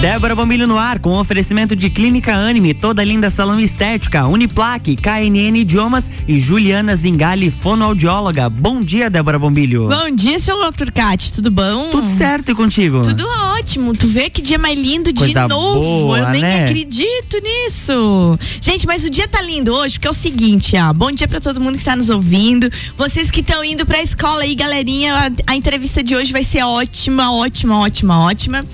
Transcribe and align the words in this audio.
Débora 0.00 0.34
Bombilho 0.34 0.66
no 0.66 0.78
ar, 0.78 0.98
com 0.98 1.10
oferecimento 1.18 1.76
de 1.76 1.90
Clínica 1.90 2.34
Anime, 2.34 2.72
toda 2.72 3.04
linda 3.04 3.28
salão 3.28 3.60
estética, 3.60 4.26
Uniplaque, 4.26 4.96
KNN 4.96 5.58
Idiomas 5.58 6.10
e 6.26 6.40
Juliana 6.40 6.96
Zingali, 6.96 7.50
fonoaudióloga. 7.50 8.48
Bom 8.48 8.82
dia, 8.82 9.10
Débora 9.10 9.38
Bombilho. 9.38 9.88
Bom 9.88 10.10
dia, 10.16 10.38
seu 10.38 10.56
Turcati, 10.72 11.30
tudo 11.34 11.50
bom? 11.50 11.90
Tudo 11.90 12.08
certo 12.08 12.50
e 12.50 12.54
contigo? 12.54 13.02
Tudo 13.02 13.26
ótimo. 13.58 13.94
Tu 13.94 14.08
vê 14.08 14.30
que 14.30 14.40
dia 14.40 14.56
mais 14.56 14.78
lindo 14.78 15.12
Coisa 15.12 15.42
de 15.42 15.48
novo. 15.48 15.80
boa, 15.80 16.18
Eu 16.18 16.28
nem 16.30 16.40
né? 16.40 16.64
acredito 16.64 17.36
nisso. 17.42 18.38
Gente, 18.58 18.86
mas 18.86 19.04
o 19.04 19.10
dia 19.10 19.28
tá 19.28 19.42
lindo 19.42 19.74
hoje, 19.74 19.96
porque 19.96 20.08
é 20.08 20.10
o 20.10 20.14
seguinte, 20.14 20.76
ó. 20.76 20.94
Bom 20.94 21.10
dia 21.12 21.28
pra 21.28 21.40
todo 21.40 21.60
mundo 21.60 21.76
que 21.76 21.84
tá 21.84 21.94
nos 21.94 22.08
ouvindo. 22.08 22.70
Vocês 22.96 23.30
que 23.30 23.40
estão 23.40 23.62
indo 23.62 23.84
pra 23.84 24.00
escola 24.02 24.44
aí, 24.44 24.54
galerinha, 24.54 25.14
a, 25.14 25.52
a 25.52 25.56
entrevista 25.56 26.02
de 26.02 26.16
hoje 26.16 26.32
vai 26.32 26.42
ser 26.42 26.62
ótima, 26.62 27.34
ótima, 27.34 27.78
ótima, 27.80 28.18
ótima. 28.24 28.64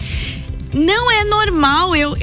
Não 0.77 1.11
é 1.11 1.25
normal 1.25 1.97
eu 1.97 2.17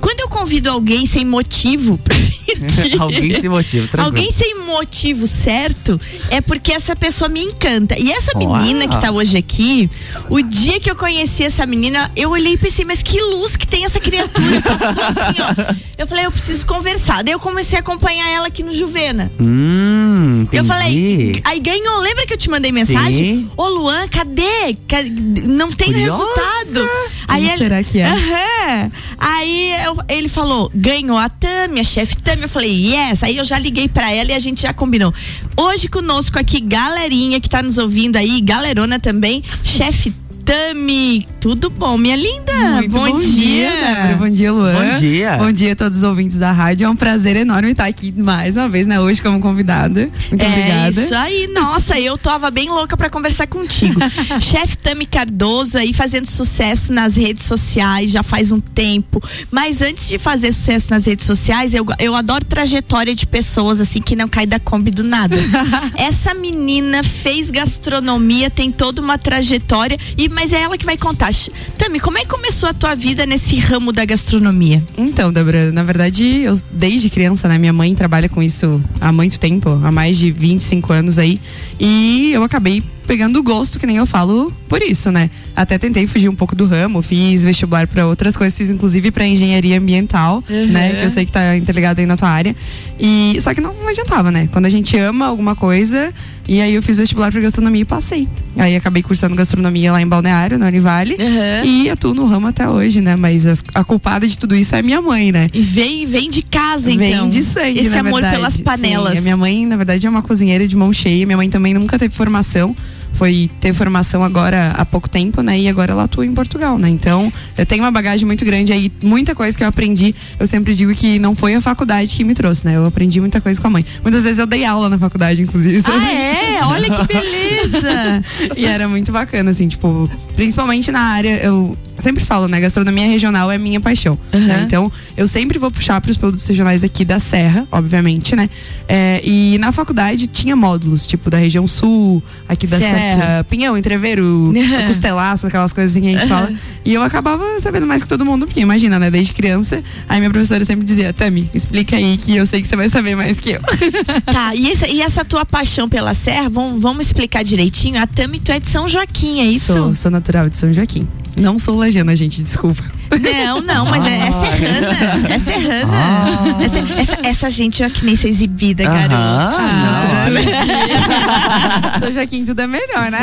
quando 0.00 0.20
eu 0.20 0.28
convido 0.28 0.70
alguém 0.70 1.04
sem 1.06 1.24
motivo 1.24 1.98
pra 1.98 2.14
vir 2.16 2.38
Alguém 2.98 3.38
se 3.40 3.48
motiva, 3.48 3.86
tranquilo. 3.88 4.04
Alguém 4.06 4.32
sem 4.32 4.54
motivo 4.64 5.26
certo 5.26 6.00
é 6.30 6.40
porque 6.40 6.72
essa 6.72 6.96
pessoa 6.96 7.28
me 7.28 7.40
encanta. 7.42 7.98
E 7.98 8.10
essa 8.10 8.32
Uau. 8.38 8.56
menina 8.56 8.88
que 8.88 8.98
tá 8.98 9.10
hoje 9.10 9.36
aqui, 9.36 9.90
o 10.30 10.40
dia 10.40 10.80
que 10.80 10.90
eu 10.90 10.96
conheci 10.96 11.42
essa 11.44 11.66
menina, 11.66 12.10
eu 12.16 12.30
olhei 12.30 12.54
e 12.54 12.56
pensei, 12.58 12.84
mas 12.84 13.02
que 13.02 13.20
luz 13.20 13.54
que 13.54 13.66
tem 13.66 13.84
essa 13.84 14.00
criatura. 14.00 14.62
Passou 14.62 15.02
assim, 15.04 15.40
ó. 15.42 15.74
Eu 15.98 16.06
falei, 16.06 16.24
eu 16.24 16.32
preciso 16.32 16.64
conversar. 16.66 17.22
Daí 17.22 17.34
eu 17.34 17.40
comecei 17.40 17.76
a 17.76 17.80
acompanhar 17.80 18.28
ela 18.30 18.46
aqui 18.46 18.62
no 18.62 18.72
Juvena. 18.72 19.30
Hum, 19.38 20.40
entendi. 20.42 20.56
Eu 20.56 20.64
falei, 20.64 21.40
aí 21.44 21.60
ganhou. 21.60 22.00
Lembra 22.00 22.24
que 22.26 22.32
eu 22.32 22.38
te 22.38 22.48
mandei 22.48 22.72
mensagem? 22.72 23.12
Sim. 23.40 23.50
Ô, 23.56 23.68
Luan, 23.68 24.08
cadê? 24.08 24.74
Ca- 24.88 25.02
Não 25.48 25.70
tem 25.70 25.92
Curiosa. 25.92 26.22
resultado. 26.24 26.90
Aí 27.28 27.42
Como 27.42 27.50
ele, 27.52 27.58
será 27.58 27.82
que 27.84 27.98
é? 28.00 28.06
Aham. 28.06 28.90
Aí 29.18 29.74
eu- 29.84 29.98
ele 30.08 30.28
falou, 30.28 30.70
ganhou 30.74 31.16
a 31.18 31.28
Tami, 31.28 31.78
a 31.80 31.84
chefe 31.84 32.16
Tami. 32.16 32.42
Eu 32.42 32.48
falei, 32.48 32.94
yes. 32.94 33.22
Aí 33.22 33.36
eu 33.36 33.44
já 33.44 33.58
liguei 33.58 33.86
pra 33.88 34.10
ela 34.10 34.30
e 34.32 34.34
a 34.34 34.38
gente 34.38 34.62
já 34.62 34.72
combinou. 34.72 35.12
Hoje 35.56 35.88
conosco 35.88 36.38
aqui, 36.38 36.58
galerinha 36.60 37.40
que 37.40 37.48
tá 37.48 37.62
nos 37.62 37.76
ouvindo 37.78 38.16
aí, 38.16 38.40
galerona 38.40 38.98
também, 38.98 39.42
chefe 39.62 40.12
Tami. 40.48 41.28
Tudo 41.40 41.68
bom, 41.68 41.98
minha 41.98 42.16
linda? 42.16 42.52
Muito 42.76 42.90
bom, 42.90 43.16
dia, 43.18 43.70
Débora. 43.70 44.16
Bom 44.16 44.30
dia, 44.30 44.50
Luan. 44.50 44.72
Bom 44.72 44.98
dia. 44.98 45.36
Bom 45.36 45.52
dia 45.52 45.72
a 45.72 45.76
todos 45.76 45.98
os 45.98 46.04
ouvintes 46.04 46.38
da 46.38 46.50
rádio. 46.50 46.86
É 46.86 46.88
um 46.88 46.96
prazer 46.96 47.36
enorme 47.36 47.72
estar 47.72 47.84
aqui 47.84 48.10
mais 48.12 48.56
uma 48.56 48.66
vez, 48.66 48.86
né? 48.86 48.98
Hoje 48.98 49.20
como 49.20 49.40
convidada. 49.40 50.10
Muito 50.30 50.42
é 50.42 50.48
obrigada. 50.48 51.02
isso 51.02 51.14
aí, 51.14 51.48
nossa, 51.48 52.00
eu 52.00 52.16
tava 52.16 52.50
bem 52.50 52.70
louca 52.70 52.96
pra 52.96 53.10
conversar 53.10 53.46
contigo. 53.46 54.00
Chefe 54.40 54.78
Tami 54.78 55.04
Cardoso 55.04 55.76
aí 55.76 55.92
fazendo 55.92 56.26
sucesso 56.26 56.94
nas 56.94 57.14
redes 57.14 57.44
sociais 57.44 58.10
já 58.10 58.22
faz 58.22 58.50
um 58.50 58.58
tempo. 58.58 59.22
Mas 59.50 59.82
antes 59.82 60.08
de 60.08 60.18
fazer 60.18 60.50
sucesso 60.52 60.90
nas 60.90 61.04
redes 61.04 61.26
sociais, 61.26 61.74
eu, 61.74 61.84
eu 61.98 62.14
adoro 62.14 62.44
trajetória 62.46 63.14
de 63.14 63.26
pessoas 63.26 63.82
assim 63.82 64.00
que 64.00 64.16
não 64.16 64.28
cai 64.28 64.46
da 64.46 64.58
Kombi 64.58 64.90
do 64.90 65.04
nada. 65.04 65.36
Essa 65.94 66.32
menina 66.32 67.02
fez 67.02 67.50
gastronomia, 67.50 68.48
tem 68.48 68.72
toda 68.72 69.02
uma 69.02 69.18
trajetória, 69.18 69.98
e 70.16 70.37
mas 70.38 70.52
é 70.52 70.62
ela 70.62 70.78
que 70.78 70.86
vai 70.86 70.96
contar. 70.96 71.32
Tami, 71.76 71.98
como 71.98 72.16
é 72.16 72.20
que 72.20 72.28
começou 72.28 72.68
a 72.68 72.72
tua 72.72 72.94
vida 72.94 73.26
nesse 73.26 73.58
ramo 73.58 73.90
da 73.90 74.04
gastronomia? 74.04 74.80
Então, 74.96 75.32
Débora, 75.32 75.72
na 75.72 75.82
verdade, 75.82 76.42
eu 76.42 76.56
desde 76.70 77.10
criança, 77.10 77.48
né? 77.48 77.58
Minha 77.58 77.72
mãe 77.72 77.92
trabalha 77.92 78.28
com 78.28 78.40
isso 78.40 78.80
há 79.00 79.10
muito 79.10 79.40
tempo, 79.40 79.68
há 79.82 79.90
mais 79.90 80.16
de 80.16 80.30
25 80.30 80.92
anos 80.92 81.18
aí. 81.18 81.40
E 81.80 82.30
eu 82.32 82.44
acabei 82.44 82.84
pegando 83.04 83.40
o 83.40 83.42
gosto, 83.42 83.80
que 83.80 83.86
nem 83.86 83.96
eu 83.96 84.06
falo, 84.06 84.52
por 84.68 84.82
isso, 84.82 85.10
né? 85.10 85.30
Até 85.56 85.78
tentei 85.78 86.06
fugir 86.06 86.28
um 86.28 86.34
pouco 86.34 86.54
do 86.54 86.66
ramo, 86.66 87.02
fiz 87.02 87.42
vestibular 87.42 87.86
para 87.86 88.06
outras 88.06 88.36
coisas, 88.36 88.56
fiz 88.56 88.70
inclusive 88.70 89.10
para 89.10 89.26
engenharia 89.26 89.78
ambiental, 89.78 90.44
né? 90.48 90.94
Que 90.96 91.04
eu 91.06 91.10
sei 91.10 91.24
que 91.26 91.32
tá 91.32 91.56
interligado 91.56 92.00
aí 92.00 92.06
na 92.06 92.16
tua 92.16 92.28
área. 92.28 92.54
E 92.98 93.36
só 93.40 93.52
que 93.54 93.60
não 93.60 93.74
adiantava, 93.88 94.30
né? 94.30 94.48
Quando 94.52 94.66
a 94.66 94.70
gente 94.70 94.96
ama 94.96 95.26
alguma 95.26 95.54
coisa, 95.56 96.12
e 96.46 96.60
aí 96.60 96.74
eu 96.74 96.82
fiz 96.82 96.96
vestibular 96.96 97.30
para 97.32 97.40
gastronomia 97.40 97.82
e 97.82 97.84
passei. 97.84 98.28
Aí 98.56 98.74
acabei 98.76 99.02
cursando 99.02 99.34
gastronomia 99.36 99.92
lá 99.92 100.00
em 100.00 100.06
Balneário, 100.06 100.58
na 100.58 100.66
Univale. 100.66 101.14
Uhum. 101.18 101.64
E 101.64 101.90
atuo 101.90 102.14
no 102.14 102.24
ramo 102.26 102.46
até 102.46 102.68
hoje, 102.68 103.00
né? 103.00 103.16
Mas 103.16 103.46
as- 103.46 103.62
a 103.74 103.84
culpada 103.84 104.26
de 104.26 104.38
tudo 104.38 104.54
isso 104.54 104.74
é 104.74 104.82
minha 104.82 105.00
mãe, 105.02 105.30
né? 105.32 105.48
E 105.52 105.60
vem, 105.62 106.06
vem 106.06 106.30
de 106.30 106.42
casa, 106.42 106.90
então. 106.90 107.06
Vem 107.22 107.28
de 107.28 107.42
sangue, 107.42 107.80
Esse 107.80 107.98
amor 107.98 108.14
verdade. 108.22 108.36
pelas 108.36 108.56
panelas. 108.58 109.12
Sim, 109.14 109.18
a 109.18 109.22
minha 109.22 109.36
mãe, 109.36 109.66
na 109.66 109.76
verdade, 109.76 110.06
é 110.06 110.10
uma 110.10 110.22
cozinheira 110.22 110.66
de 110.66 110.76
mão 110.76 110.92
cheia. 110.92 111.24
Minha 111.26 111.36
mãe 111.36 111.48
também 111.50 111.74
nunca 111.74 111.98
teve 111.98 112.14
formação. 112.14 112.74
Foi 113.18 113.50
ter 113.60 113.74
formação 113.74 114.22
agora 114.22 114.70
há 114.76 114.84
pouco 114.84 115.08
tempo, 115.08 115.42
né? 115.42 115.58
E 115.58 115.68
agora 115.68 115.90
ela 115.90 116.04
atua 116.04 116.24
em 116.24 116.32
Portugal, 116.32 116.78
né? 116.78 116.88
Então, 116.88 117.32
eu 117.56 117.66
tenho 117.66 117.82
uma 117.82 117.90
bagagem 117.90 118.24
muito 118.24 118.44
grande 118.44 118.72
aí, 118.72 118.92
muita 119.02 119.34
coisa 119.34 119.58
que 119.58 119.64
eu 119.64 119.68
aprendi. 119.68 120.14
Eu 120.38 120.46
sempre 120.46 120.72
digo 120.72 120.94
que 120.94 121.18
não 121.18 121.34
foi 121.34 121.56
a 121.56 121.60
faculdade 121.60 122.14
que 122.14 122.22
me 122.22 122.32
trouxe, 122.32 122.64
né? 122.64 122.76
Eu 122.76 122.86
aprendi 122.86 123.20
muita 123.20 123.40
coisa 123.40 123.60
com 123.60 123.66
a 123.66 123.70
mãe. 123.70 123.84
Muitas 124.04 124.22
vezes 124.22 124.38
eu 124.38 124.46
dei 124.46 124.64
aula 124.64 124.88
na 124.88 124.96
faculdade, 124.96 125.42
inclusive. 125.42 125.82
Ah, 125.90 126.12
é? 126.12 126.64
Olha 126.64 126.90
que 126.90 127.12
beleza! 127.12 128.24
E 128.56 128.64
era 128.64 128.88
muito 128.88 129.10
bacana, 129.12 129.50
assim, 129.50 129.68
tipo, 129.68 130.08
principalmente 130.34 130.90
na 130.90 131.00
área, 131.00 131.40
eu 131.42 131.76
sempre 131.98 132.24
falo, 132.24 132.46
né? 132.48 132.60
Gastronomia 132.60 133.06
regional 133.06 133.50
é 133.50 133.58
minha 133.58 133.80
paixão. 133.80 134.18
Uhum. 134.32 134.40
né? 134.40 134.62
Então, 134.66 134.90
eu 135.16 135.26
sempre 135.26 135.58
vou 135.58 135.70
puxar 135.70 136.00
para 136.00 136.10
os 136.10 136.16
produtos 136.16 136.46
regionais 136.46 136.84
aqui 136.84 137.04
da 137.04 137.18
Serra, 137.18 137.66
obviamente, 137.70 138.36
né? 138.36 138.48
É, 138.88 139.20
e 139.24 139.58
na 139.58 139.72
faculdade 139.72 140.26
tinha 140.26 140.54
módulos, 140.54 141.06
tipo, 141.06 141.28
da 141.28 141.38
região 141.38 141.66
sul, 141.66 142.22
aqui 142.48 142.66
da 142.66 142.78
Certo. 142.78 142.94
Serra, 142.94 143.07
Pinhão, 143.48 143.76
Entreveiro. 143.76 144.52
Costelaço, 144.86 145.46
aquelas 145.46 145.72
coisas 145.72 145.92
assim 145.92 146.00
que 146.00 146.14
a 146.14 146.18
gente 146.18 146.28
fala. 146.28 146.52
E 146.84 146.94
eu 146.94 147.02
acabava 147.02 147.44
sabendo 147.60 147.86
mais 147.86 148.02
que 148.02 148.08
todo 148.08 148.24
mundo, 148.24 148.46
porque 148.46 148.60
imagina, 148.60 148.98
né? 148.98 149.10
Desde 149.10 149.32
criança, 149.32 149.82
aí 150.08 150.18
minha 150.18 150.30
professora 150.30 150.64
sempre 150.64 150.84
dizia, 150.84 151.12
Tami, 151.12 151.50
explica 151.52 151.96
aí 151.96 152.16
que 152.16 152.36
eu 152.36 152.46
sei 152.46 152.62
que 152.62 152.68
você 152.68 152.76
vai 152.76 152.88
saber 152.88 153.14
mais 153.14 153.38
que 153.38 153.50
eu. 153.50 153.60
tá, 154.24 154.54
e 154.54 154.70
essa, 154.70 154.88
e 154.88 155.00
essa 155.00 155.24
tua 155.24 155.44
paixão 155.44 155.88
pela 155.88 156.14
serra, 156.14 156.48
vamos, 156.48 156.80
vamos 156.80 157.06
explicar 157.06 157.42
direitinho? 157.42 158.00
A 158.00 158.06
Tami, 158.06 158.40
tu 158.40 158.52
é 158.52 158.60
de 158.60 158.68
São 158.68 158.88
Joaquim, 158.88 159.40
é 159.40 159.44
isso? 159.44 159.72
Sou, 159.72 159.94
sou 159.94 160.10
natural 160.10 160.48
de 160.48 160.56
São 160.56 160.72
Joaquim. 160.72 161.06
Não 161.36 161.58
sou 161.58 161.76
lajana, 161.76 162.16
gente, 162.16 162.42
desculpa. 162.42 162.82
Não, 163.20 163.60
não, 163.62 163.86
mas 163.86 164.04
é, 164.04 164.18
é 164.28 164.30
serrana. 164.32 165.28
É 165.34 165.38
serrana. 165.38 165.92
Ah. 165.92 166.62
Essa, 166.62 166.78
essa, 166.78 167.18
essa 167.22 167.50
gente 167.50 167.82
é 167.82 167.88
que 167.90 168.04
nem 168.04 168.14
ser 168.16 168.28
exibida, 168.28 168.84
garoto. 168.84 169.14
Ah, 169.14 170.26
São 172.00 172.12
Joaquim 172.12 172.44
tudo 172.44 172.60
é 172.60 172.66
melhor, 172.66 173.10
né? 173.10 173.18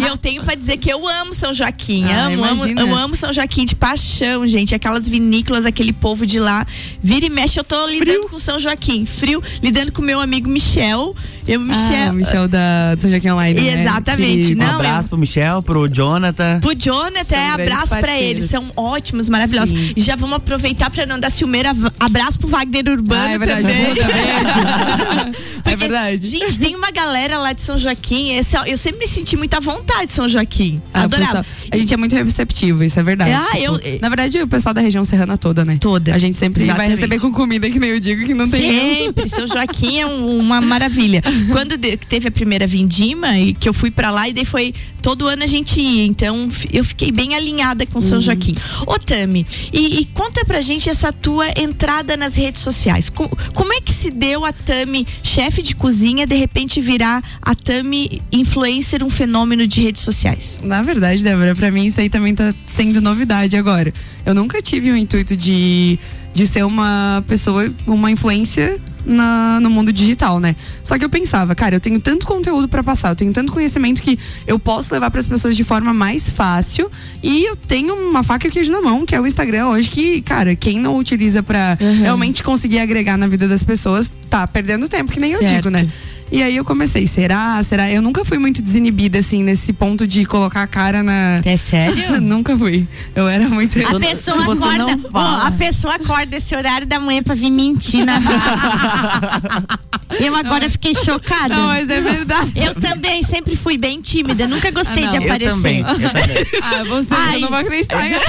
E 0.00 0.04
eu 0.04 0.16
tenho 0.16 0.42
pra 0.42 0.54
dizer 0.54 0.76
que 0.76 0.90
eu 0.92 1.06
amo 1.08 1.32
São 1.34 1.52
Joaquim. 1.52 2.04
Ah, 2.06 2.26
amo, 2.26 2.44
amo, 2.44 2.66
eu 2.66 2.94
amo 2.94 3.16
São 3.16 3.32
Joaquim 3.32 3.64
de 3.64 3.74
paixão, 3.74 4.46
gente. 4.46 4.74
Aquelas 4.74 5.08
vinícolas, 5.08 5.64
aquele 5.66 5.92
povo 5.92 6.26
de 6.26 6.38
lá. 6.38 6.66
Vira 7.02 7.26
e 7.26 7.30
mexe, 7.30 7.58
eu 7.58 7.64
tô 7.64 7.86
lidando 7.86 8.28
com 8.28 8.38
São 8.38 8.58
Joaquim. 8.58 9.04
Frio, 9.06 9.42
lidando 9.62 9.92
com 9.92 10.02
meu 10.02 10.20
amigo 10.20 10.48
Michel. 10.48 11.14
Eu, 11.46 11.60
Michel. 11.60 12.10
Ah, 12.10 12.12
Michel 12.12 12.48
da 12.48 12.94
do 12.94 13.00
São 13.00 13.10
Joaquim 13.10 13.30
Online. 13.30 13.60
né? 13.60 13.80
Exatamente, 13.82 14.46
Que- 14.48 14.54
Um 14.54 14.58
Não, 14.58 14.74
abraço 14.74 15.06
eu- 15.06 15.08
pro 15.10 15.18
Michel, 15.18 15.62
pro 15.62 15.88
Jonathan. 15.88 16.60
Pro 16.60 16.74
Jonathan, 16.74 17.24
São 17.24 17.38
é, 17.38 17.50
abraço 17.50 17.88
pra 17.88 18.00
parceiros. 18.00 18.41
Eles. 18.42 18.50
São 18.50 18.70
ótimos, 18.76 19.28
maravilhosos. 19.28 19.78
Sim. 19.78 19.92
E 19.96 20.00
já 20.02 20.16
vamos 20.16 20.36
aproveitar 20.36 20.90
pra 20.90 21.06
não 21.06 21.18
dar 21.18 21.30
ciumeira. 21.30 21.74
Abraço 21.98 22.38
pro 22.38 22.48
Wagner 22.48 22.88
Urbano 22.88 23.22
Ah, 23.22 23.32
é 23.32 23.38
verdade. 23.38 23.62
também. 23.62 23.88
Muda, 23.88 24.02
é 24.02 25.60
Porque, 25.62 25.76
verdade. 25.76 26.26
Gente, 26.26 26.58
tem 26.58 26.74
uma 26.74 26.90
galera 26.90 27.38
lá 27.38 27.52
de 27.52 27.62
São 27.62 27.78
Joaquim. 27.78 28.30
Esse, 28.36 28.56
eu 28.66 28.76
sempre 28.76 29.00
me 29.00 29.06
senti 29.06 29.36
muita 29.36 29.60
vontade 29.60 30.06
de 30.06 30.12
São 30.12 30.28
Joaquim. 30.28 30.80
Ah, 30.92 31.02
Adorava. 31.04 31.44
pessoal- 31.44 31.44
a 31.70 31.76
gente 31.76 31.94
é 31.94 31.96
muito 31.96 32.14
receptivo, 32.14 32.82
isso 32.84 32.98
é 32.98 33.02
verdade. 33.02 33.32
Ah, 33.32 33.58
eu- 33.58 33.80
na 34.00 34.08
verdade, 34.08 34.40
o 34.40 34.46
pessoal 34.48 34.74
da 34.74 34.80
região 34.80 35.04
serrana 35.04 35.36
toda, 35.38 35.64
né? 35.64 35.78
Toda. 35.80 36.14
A 36.14 36.18
gente 36.18 36.36
sempre 36.36 36.60
vai 36.64 36.70
Exatamente. 36.74 36.94
receber 36.96 37.18
com 37.20 37.32
comida, 37.32 37.68
que 37.70 37.78
nem 37.78 37.90
eu 37.90 38.00
digo, 38.00 38.24
que 38.24 38.34
não 38.34 38.48
tem. 38.48 39.04
Sempre, 39.04 39.28
São 39.28 39.46
Joaquim 39.46 39.98
é 40.00 40.06
um- 40.06 40.38
uma 40.38 40.60
maravilha. 40.60 41.22
Quando 41.50 41.76
teve 41.78 42.28
a 42.28 42.30
primeira 42.30 42.66
vindima 42.66 43.38
e 43.38 43.54
que 43.54 43.68
eu 43.68 43.74
fui 43.74 43.90
pra 43.90 44.10
lá 44.10 44.28
e 44.28 44.32
daí 44.32 44.44
foi 44.44 44.74
todo 45.00 45.26
ano 45.26 45.42
a 45.42 45.46
gente 45.46 45.80
ia, 45.80 46.04
então 46.04 46.48
eu 46.72 46.84
fiquei 46.84 47.10
bem 47.10 47.34
alinhada 47.34 47.84
com 47.86 47.98
Uhum. 47.98 48.02
São 48.02 48.20
Joaquim. 48.34 48.54
Ô 48.86 48.98
Tami, 48.98 49.46
e, 49.72 50.00
e 50.00 50.04
conta 50.06 50.44
pra 50.44 50.60
gente 50.60 50.88
essa 50.88 51.12
tua 51.12 51.46
entrada 51.56 52.16
nas 52.16 52.34
redes 52.34 52.60
sociais. 52.62 53.08
Co- 53.08 53.30
como 53.54 53.72
é 53.72 53.80
que 53.80 53.92
se 53.92 54.10
deu 54.10 54.44
a 54.44 54.52
Tami, 54.52 55.06
chefe 55.22 55.62
de 55.62 55.74
cozinha, 55.74 56.26
de 56.26 56.34
repente 56.36 56.80
virar 56.80 57.22
a 57.40 57.54
Tami 57.54 58.22
influencer, 58.32 59.02
um 59.04 59.10
fenômeno 59.10 59.66
de 59.66 59.80
redes 59.80 60.02
sociais? 60.02 60.58
Na 60.62 60.82
verdade, 60.82 61.22
Débora, 61.22 61.54
pra 61.54 61.70
mim 61.70 61.86
isso 61.86 62.00
aí 62.00 62.08
também 62.08 62.34
tá 62.34 62.52
sendo 62.66 63.00
novidade 63.00 63.56
agora. 63.56 63.92
Eu 64.24 64.34
nunca 64.34 64.62
tive 64.62 64.90
o 64.90 64.96
intuito 64.96 65.36
de, 65.36 65.98
de 66.32 66.46
ser 66.46 66.64
uma 66.64 67.22
pessoa, 67.28 67.70
uma 67.86 68.10
influência 68.10 68.80
na- 69.04 69.58
no 69.60 69.68
mundo 69.68 69.92
digital, 69.92 70.38
né? 70.38 70.54
Só 70.82 70.96
que 70.96 71.04
eu 71.04 71.08
pensava, 71.08 71.54
cara, 71.54 71.74
eu 71.74 71.80
tenho 71.80 72.00
tanto 72.00 72.24
conteúdo 72.26 72.68
pra 72.68 72.82
passar, 72.84 73.08
eu 73.10 73.16
tenho 73.16 73.32
tanto 73.32 73.52
conhecimento 73.52 74.00
que 74.00 74.18
eu 74.46 74.58
posso 74.58 74.94
levar 74.94 75.10
pras 75.10 75.26
pessoas 75.28 75.56
de 75.56 75.64
forma 75.64 75.92
mais 75.92 76.30
fácil 76.30 76.88
e 77.22 77.44
eu 77.44 77.56
tenho 77.56 77.94
uma 77.94 78.22
faca 78.22 78.46
e 78.46 78.50
queijo 78.50 78.70
na 78.70 78.80
mão, 78.80 79.04
que 79.04 79.14
é 79.14 79.20
o 79.20 79.26
Instagram 79.26 79.68
hoje, 79.68 79.90
que, 79.90 80.22
cara, 80.22 80.54
quem 80.54 80.78
não 80.78 80.96
utiliza 80.96 81.42
pra 81.42 81.76
Uhum. 81.80 82.00
realmente 82.02 82.42
conseguir 82.44 82.78
agregar 82.78 83.16
na 83.16 83.26
vida 83.26 83.48
das 83.48 83.64
pessoas, 83.64 84.10
tá 84.30 84.46
perdendo 84.46 84.88
tempo, 84.88 85.10
que 85.12 85.18
nem 85.20 85.32
eu 85.32 85.38
Certo. 85.40 85.54
digo, 85.54 85.70
né? 85.70 85.88
E 86.32 86.42
aí 86.42 86.56
eu 86.56 86.64
comecei, 86.64 87.06
será? 87.06 87.62
Será? 87.62 87.90
Eu 87.90 88.00
nunca 88.00 88.24
fui 88.24 88.38
muito 88.38 88.62
desinibida, 88.62 89.18
assim, 89.18 89.42
nesse 89.42 89.70
ponto 89.70 90.06
de 90.06 90.24
colocar 90.24 90.62
a 90.62 90.66
cara 90.66 91.02
na. 91.02 91.42
É 91.44 91.56
sério? 91.58 92.18
nunca 92.22 92.56
fui. 92.56 92.86
Eu 93.14 93.28
era 93.28 93.46
muito. 93.50 93.78
A 93.86 94.00
pessoa 94.00 94.42
acorda. 94.42 94.98
Oh, 95.12 95.18
a 95.18 95.50
pessoa 95.50 95.96
acorda 95.96 96.36
esse 96.36 96.56
horário 96.56 96.86
da 96.86 96.98
manhã 96.98 97.22
pra 97.22 97.34
vir 97.34 97.50
mentir 97.50 98.06
na 98.06 98.18
Eu 100.20 100.34
agora 100.36 100.68
fiquei 100.70 100.94
chocada. 100.94 101.54
Não, 101.54 101.66
mas 101.68 101.88
é 101.88 102.00
verdade. 102.00 102.52
Eu 102.56 102.74
também 102.74 103.22
sempre 103.22 103.56
fui 103.56 103.76
bem 103.78 104.00
tímida, 104.00 104.46
nunca 104.48 104.70
gostei 104.70 105.04
Ah, 105.04 105.08
de 105.08 105.16
não. 105.18 105.24
aparecer. 105.24 105.50
Eu 105.50 105.54
também, 105.56 105.80
eu 105.80 106.10
também. 106.10 106.46
Ah, 106.62 106.84
você 106.84 107.14
Ai. 107.14 107.36
eu 107.36 107.40
não 107.40 107.48
vou 107.48 107.58
acreditar. 107.58 108.08
Eu, 108.10 108.20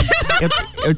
eu, 0.42 0.50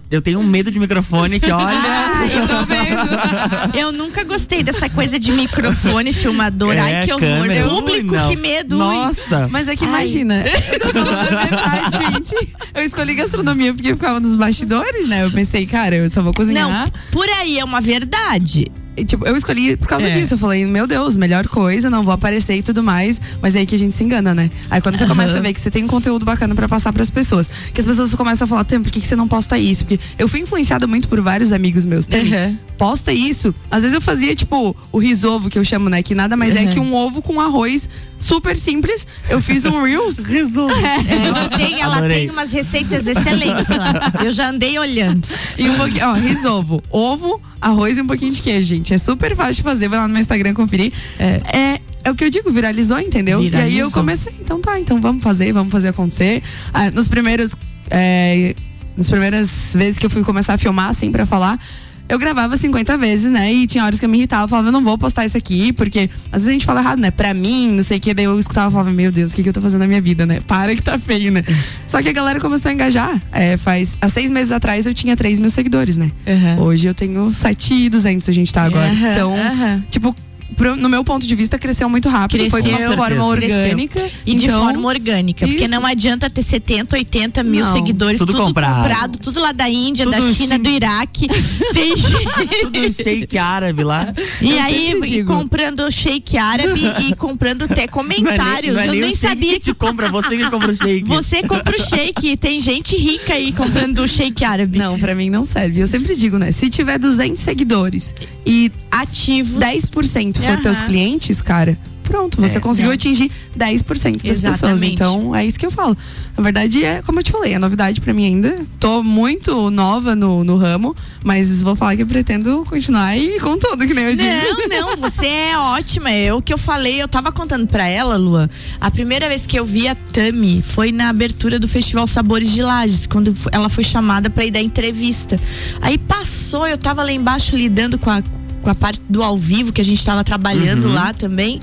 eu 0.10 0.22
tenho 0.22 0.40
um 0.40 0.44
medo 0.44 0.72
de 0.72 0.80
microfone 0.80 1.40
que 1.40 1.52
olha. 1.52 1.76
eu 2.34 2.48
tô 2.48 2.66
vendo. 2.66 3.78
Eu 3.78 3.92
nunca 3.92 4.24
gostei 4.24 4.64
dessa 4.64 4.90
coisa 4.90 5.20
de 5.20 5.32
microfone, 5.32 6.12
filmador. 6.14 6.76
Ai, 6.78 6.94
É, 6.94 7.06
que 7.06 7.12
horror. 7.14 7.22
câmera. 7.28 7.68
Público, 7.70 8.16
Ui, 8.16 8.28
que 8.30 8.36
medo. 8.42 8.76
ui. 8.78 8.84
Nossa. 8.84 9.48
Mas 9.50 9.68
é 9.68 9.76
que 9.76 9.84
Ai. 9.86 9.90
imagina, 9.90 10.44
eu 10.72 10.80
tô 10.80 10.90
falando 10.90 11.20
a 11.20 11.46
verdade, 11.46 11.98
gente. 12.14 12.50
Eu 12.74 12.84
escolhi 12.84 13.14
gastronomia 13.16 13.74
porque 13.74 13.90
eu 13.90 13.96
ficava 13.96 14.20
nos 14.20 14.36
bastidores, 14.36 15.08
né? 15.08 15.24
Eu 15.24 15.32
pensei, 15.32 15.66
cara, 15.66 15.96
eu 15.96 16.10
só 16.10 16.22
vou 16.22 16.34
cozinhar. 16.34 16.68
Não, 16.70 16.92
por 17.12 17.28
aí 17.30 17.60
é 17.60 17.64
uma 17.64 17.82
verdade. 17.82 18.72
E, 18.97 19.03
tipo, 19.03 19.25
eu 19.25 19.36
escolhi 19.36 19.75
por 19.75 19.88
causa 19.88 20.07
É. 20.07 20.12
disso. 20.12 20.33
Eu 20.33 20.38
falei, 20.38 20.65
meu 20.65 20.88
Deus, 20.88 21.18
melhor 21.18 21.47
coisa, 21.47 21.89
não 21.89 22.01
vou 22.03 22.13
aparecer 22.13 22.56
e 22.56 22.63
tudo 22.63 22.81
mais. 22.81 23.19
Mas 23.42 23.56
é 23.56 23.59
aí 23.59 23.65
que 23.65 23.75
a 23.75 23.80
gente 23.80 23.95
se 23.95 24.03
engana, 24.03 24.33
né? 24.33 24.50
Aí 24.69 24.80
quando 24.81 24.97
você 24.97 25.06
começa 25.06 25.38
a 25.38 25.42
ver 25.42 25.53
que 25.53 25.59
você 25.59 25.69
tem 25.69 25.83
um 25.83 25.88
conteúdo 25.88 26.24
bacana 26.24 26.56
pra 26.56 26.68
passar 26.68 26.94
pras 26.94 27.09
pessoas, 27.09 27.50
que 27.74 27.81
as 27.81 27.86
pessoas 27.88 28.13
começam 28.13 28.45
a 28.45 28.47
falar, 28.47 28.63
Tem, 28.63 28.81
por 28.81 28.92
que, 28.92 29.01
que 29.01 29.07
você 29.07 29.15
não 29.15 29.27
posta 29.27 29.57
isso? 29.57 29.83
Porque 29.86 30.00
eu 30.18 30.27
fui 30.27 30.39
influenciada 30.39 30.88
muito 30.88 31.07
por 31.09 31.19
vários 31.21 31.51
amigos 31.51 31.86
meus. 31.86 32.07
Tami, 32.07 32.33
Uhum. 32.33 32.57
posta 32.77 33.12
isso. 33.12 33.53
Às 33.69 33.81
vezes 33.81 33.94
eu 33.95 34.01
fazia, 34.01 34.36
tipo, 34.36 34.75
o 34.92 34.98
risovo 34.98 35.50
que 35.50 35.59
eu 35.59 35.65
chamo, 35.65 35.89
né? 35.89 36.01
Que 36.01 36.15
nada 36.15 36.36
mais 36.38 36.56
é 36.56 36.62
Uhum. 36.62 36.69
que 36.71 36.80
um 36.80 36.94
ovo 36.95 37.21
com 37.21 37.39
arroz 37.41 37.89
super 38.18 38.57
simples. 38.57 39.06
Eu 39.30 39.41
fiz 39.41 39.65
um 39.65 39.81
Reels. 39.83 40.19
Resolve. 40.25 40.74
Ela 40.83 41.50
tem, 41.50 41.81
ela 41.81 41.98
Adorei. 41.98 42.21
tem 42.21 42.30
umas 42.30 42.51
receitas 42.51 43.06
excelentes 43.07 43.69
lá. 43.69 44.12
Eu 44.24 44.31
já 44.31 44.50
andei 44.50 44.80
olhando. 44.80 45.27
E 45.57 45.69
um 45.69 45.75
pouquinho, 45.75 46.07
ó, 46.09 46.13
risovo, 46.13 46.81
ovo, 46.89 47.41
arroz 47.62 47.98
e 47.98 48.02
um 48.02 48.07
pouquinho 48.07 48.31
de 48.31 48.42
queijo, 48.42 48.66
gente. 48.75 48.94
É 48.94 48.98
super 48.98 49.36
fácil 49.36 49.56
de 49.56 49.63
fazer, 49.63 49.88
vai 49.90 50.00
lá 50.00 50.07
no 50.07 50.13
meu 50.13 50.22
Instagram 50.22 50.54
conferir. 50.54 50.92
É, 51.19 51.80
é, 52.06 52.12
o 52.12 52.16
que 52.16 52.24
eu 52.24 52.30
digo, 52.30 52.52
viralizou, 52.52 53.00
entendeu? 53.00 53.40
E 53.42 53.46
aí 53.46 53.48
eu 53.48 53.52
Viralizou. 53.52 53.92
comecei, 53.92 54.34
então 54.40 54.62
tá, 54.62 54.80
então 54.80 55.02
vamos 55.02 55.24
fazer, 55.24 55.52
vamos 55.52 55.72
fazer 55.72 55.90
acontecer. 55.90 56.44
Ah, 56.74 56.92
nos 56.92 57.07
primeiros. 57.07 57.54
É, 57.90 58.56
nas 58.96 59.10
primeiras 59.10 59.74
vezes 59.75 60.00
que 60.00 60.06
eu 60.06 60.10
fui 60.10 60.24
começar 60.24 60.54
a 60.54 60.57
filmar, 60.57 60.90
assim, 60.90 61.12
pra 61.12 61.25
falar. 61.25 61.60
Eu 62.07 62.19
gravava 62.19 62.56
50 62.56 62.98
vezes, 62.98 63.31
né? 63.31 63.52
E 63.52 63.66
tinha 63.66 63.84
horas 63.84 64.00
que 64.00 64.06
eu 64.06 64.10
me 64.10 64.18
irritava, 64.18 64.44
eu 64.44 64.48
falava, 64.48 64.68
eu 64.68 64.72
não 64.72 64.81
vou 64.81 64.98
postar 64.98 65.25
isso 65.25 65.38
aqui, 65.38 65.74
porque 65.74 66.10
às 66.31 66.42
vezes 66.42 66.50
a 66.50 66.52
gente 66.52 66.66
fala 66.66 66.81
errado, 66.81 67.00
né? 67.00 67.10
Pra 67.10 67.34
mim, 67.34 67.72
não 67.72 67.84
sei 67.84 67.98
o 67.98 68.02
que, 68.02 68.13
daí 68.13 68.25
eu 68.25 68.40
escutava 68.40 68.69
e 68.69 68.72
falava, 68.72 68.92
meu 68.92 69.12
Deus, 69.12 69.31
o 69.34 69.36
que, 69.36 69.42
que 69.42 69.50
eu 69.50 69.54
tô 69.54 69.62
fazendo 69.62 69.81
na 69.81 69.88
minha 69.88 70.02
vida, 70.02 70.25
né? 70.25 70.40
Para 70.48 70.75
que 70.75 70.81
tá 70.81 71.00
feio, 71.00 71.31
né? 71.31 71.44
Só 71.88 72.02
que 72.02 72.10
a 72.10 72.13
galera 72.13 72.40
começou 72.40 72.69
a 72.69 72.74
engajar. 72.74 73.22
É, 73.31 73.57
faz. 73.57 73.98
Há 74.00 74.07
seis 74.07 74.30
meses 74.30 74.52
atrás 74.52 74.86
eu 74.86 74.94
tinha 74.94 75.16
3 75.16 75.40
mil 75.40 75.50
seguidores, 75.50 75.98
né? 75.98 76.12
Hoje 76.60 76.88
eu 76.88 76.94
tenho 76.94 77.34
7,200 77.34 78.30
a 78.30 78.31
gente 78.31 78.54
tá 78.54 78.63
agora. 78.63 78.92
Aham, 78.92 79.12
então, 79.12 79.36
aham. 79.36 79.84
tipo, 79.90 80.16
pro- 80.56 80.75
no 80.75 80.88
meu 80.89 81.03
ponto 81.03 81.25
de 81.25 81.36
vista, 81.36 81.57
cresceu 81.57 81.89
muito 81.89 82.09
rápido. 82.09 82.50
foi 82.50 82.62
de 82.62 82.69
Cresceu, 82.69 82.88
uma 82.92 82.95
forma 82.97 83.25
orgânica. 83.25 84.09
E 84.25 84.36
de 84.36 84.45
então, 84.45 84.63
forma 84.63 84.88
orgânica. 84.88 85.45
Porque 85.47 85.63
isso. 85.63 85.71
não 85.71 85.86
adianta 85.86 86.30
ter 86.30 86.44
70, 86.44 86.95
80 86.95 87.44
mil 87.44 87.63
Não, 87.65 87.74
seguidores, 87.74 88.19
tudo 88.19 88.33
tudo, 88.33 88.44
comprado. 88.45 89.18
tudo 89.19 89.39
lá 89.39 89.51
da 89.51 89.69
Índia, 89.69 90.06
Tudo 90.06 90.13
da 90.19 90.33
China, 90.33 90.56
sim. 90.56 90.62
do 90.62 90.69
Iraque. 90.69 91.27
Tem 91.74 91.95
gente. 91.97 92.59
Tudo 92.62 92.92
shake 92.94 93.38
árabe 93.38 93.83
lá. 93.83 94.13
E 94.42 94.51
Eu 94.51 94.59
aí, 94.62 94.94
e 95.06 95.24
comprando 95.24 95.89
shake 95.92 96.38
árabe 96.38 96.81
e 97.09 97.15
comprando 97.15 97.63
até 97.63 97.88
comentários. 97.88 98.74
Não 98.75 98.81
é 98.81 98.88
nem, 98.88 98.88
não 98.88 98.94
é 98.94 98.98
Eu 98.98 99.07
nem 99.07 99.15
sabia 99.15 99.53
que 99.53 99.59
te 99.59 99.74
compra, 99.74 100.09
você 100.09 100.38
que 100.38 100.50
compra 100.50 100.71
o 100.71 100.75
shake. 100.75 101.03
Você 101.07 101.41
compra 101.44 101.75
o 101.75 101.81
shake. 101.81 102.38
Tem 102.38 102.59
gente 102.59 102.95
rica 102.98 103.33
aí 103.33 103.51
comprando 103.51 104.00
o 104.00 104.07
shake 104.07 104.44
árabe. 104.44 104.77
Não, 104.77 105.00
pra 105.00 105.15
mim 105.15 105.30
não 105.30 105.45
serve. 105.45 105.80
Eu 105.80 105.88
sempre 105.88 106.15
digo, 106.15 106.38
né? 106.38 106.51
Se 106.51 106.69
tiver 106.69 106.98
200 106.98 107.41
seguidores 107.41 108.13
e 108.45 108.71
Ativos. 108.91 109.59
10% 109.62 110.35
for 110.40 110.50
Aham. 110.54 110.62
teus 110.62 110.82
clientes, 110.82 111.42
cara, 111.42 111.78
pronto, 112.04 112.40
você 112.40 112.58
É. 112.58 112.62
conseguiu 112.62 112.90
Não. 112.90 112.96
atingir 112.96 113.32
10% 113.58 114.24
das 114.28 114.42
pessoas. 114.42 114.56
Exatamente. 114.56 114.94
Então, 114.94 115.36
é 115.36 115.46
isso 115.46 115.58
que 115.58 115.66
eu 115.66 115.72
falo. 115.72 115.98
Na 116.38 116.44
verdade, 116.44 116.84
é 116.86 117.02
como 117.02 117.20
eu 117.20 117.24
te 117.24 117.32
falei, 117.32 117.54
é 117.54 117.60
novidade 117.60 118.00
pra 118.02 118.14
mim 118.14 118.26
ainda. 118.26 118.60
Tô 118.80 119.02
muito 119.02 119.72
nova 119.72 120.16
no, 120.16 120.44
no 120.44 120.58
ramo, 120.58 120.96
mas 121.24 121.62
vou 121.64 121.76
falar 121.76 121.96
que 121.96 122.04
eu 122.04 122.08
pretendo 122.08 122.64
continuar 122.70 123.06
aí 123.06 123.40
com 123.40 123.58
tudo, 123.58 123.88
que 123.88 123.94
nem 123.94 124.06
eu 124.06 124.16
digo. 124.16 124.30
Não, 124.70 124.90
não, 124.92 124.98
você 124.98 125.26
é 125.26 125.58
ótima. 125.58 126.12
É 126.12 126.32
o 126.34 126.42
que 126.42 126.54
eu 126.54 126.58
falei, 126.58 127.02
eu 127.02 127.08
tava 127.08 127.32
contando 127.32 127.66
pra 127.66 127.88
ela, 127.88 128.18
Lua. 128.18 128.50
A 128.80 128.92
primeira 128.92 129.28
vez 129.28 129.48
que 129.48 129.58
eu 129.58 129.66
vi 129.66 129.88
a 129.88 129.96
Tami 129.96 130.62
foi 130.62 130.92
na 130.92 131.10
abertura 131.10 131.58
do 131.60 131.68
Festival 131.68 132.06
Sabores 132.08 132.52
de 132.52 132.62
Lages, 132.62 133.08
quando 133.08 133.34
ela 133.52 133.70
foi 133.70 133.84
chamada 133.84 134.30
pra 134.30 134.46
ir 134.46 134.52
dar 134.52 134.62
entrevista. 134.62 135.40
Aí 135.82 135.98
passou, 135.98 136.68
eu 136.68 136.78
tava 136.78 137.02
lá 137.04 137.12
embaixo 137.12 137.56
lidando 137.56 137.98
com 137.98 138.10
a, 138.12 138.22
com 138.65 138.71
a 138.71 138.75
parte 138.75 139.00
do 139.07 139.21
ao 139.23 139.38
vivo, 139.38 139.71
que 139.71 139.79
a 139.79 139.85
gente 139.85 140.03
tava 140.03 140.23
trabalhando 140.23 140.85
Uhum. 140.88 140.94
lá 140.94 141.13
também. 141.13 141.62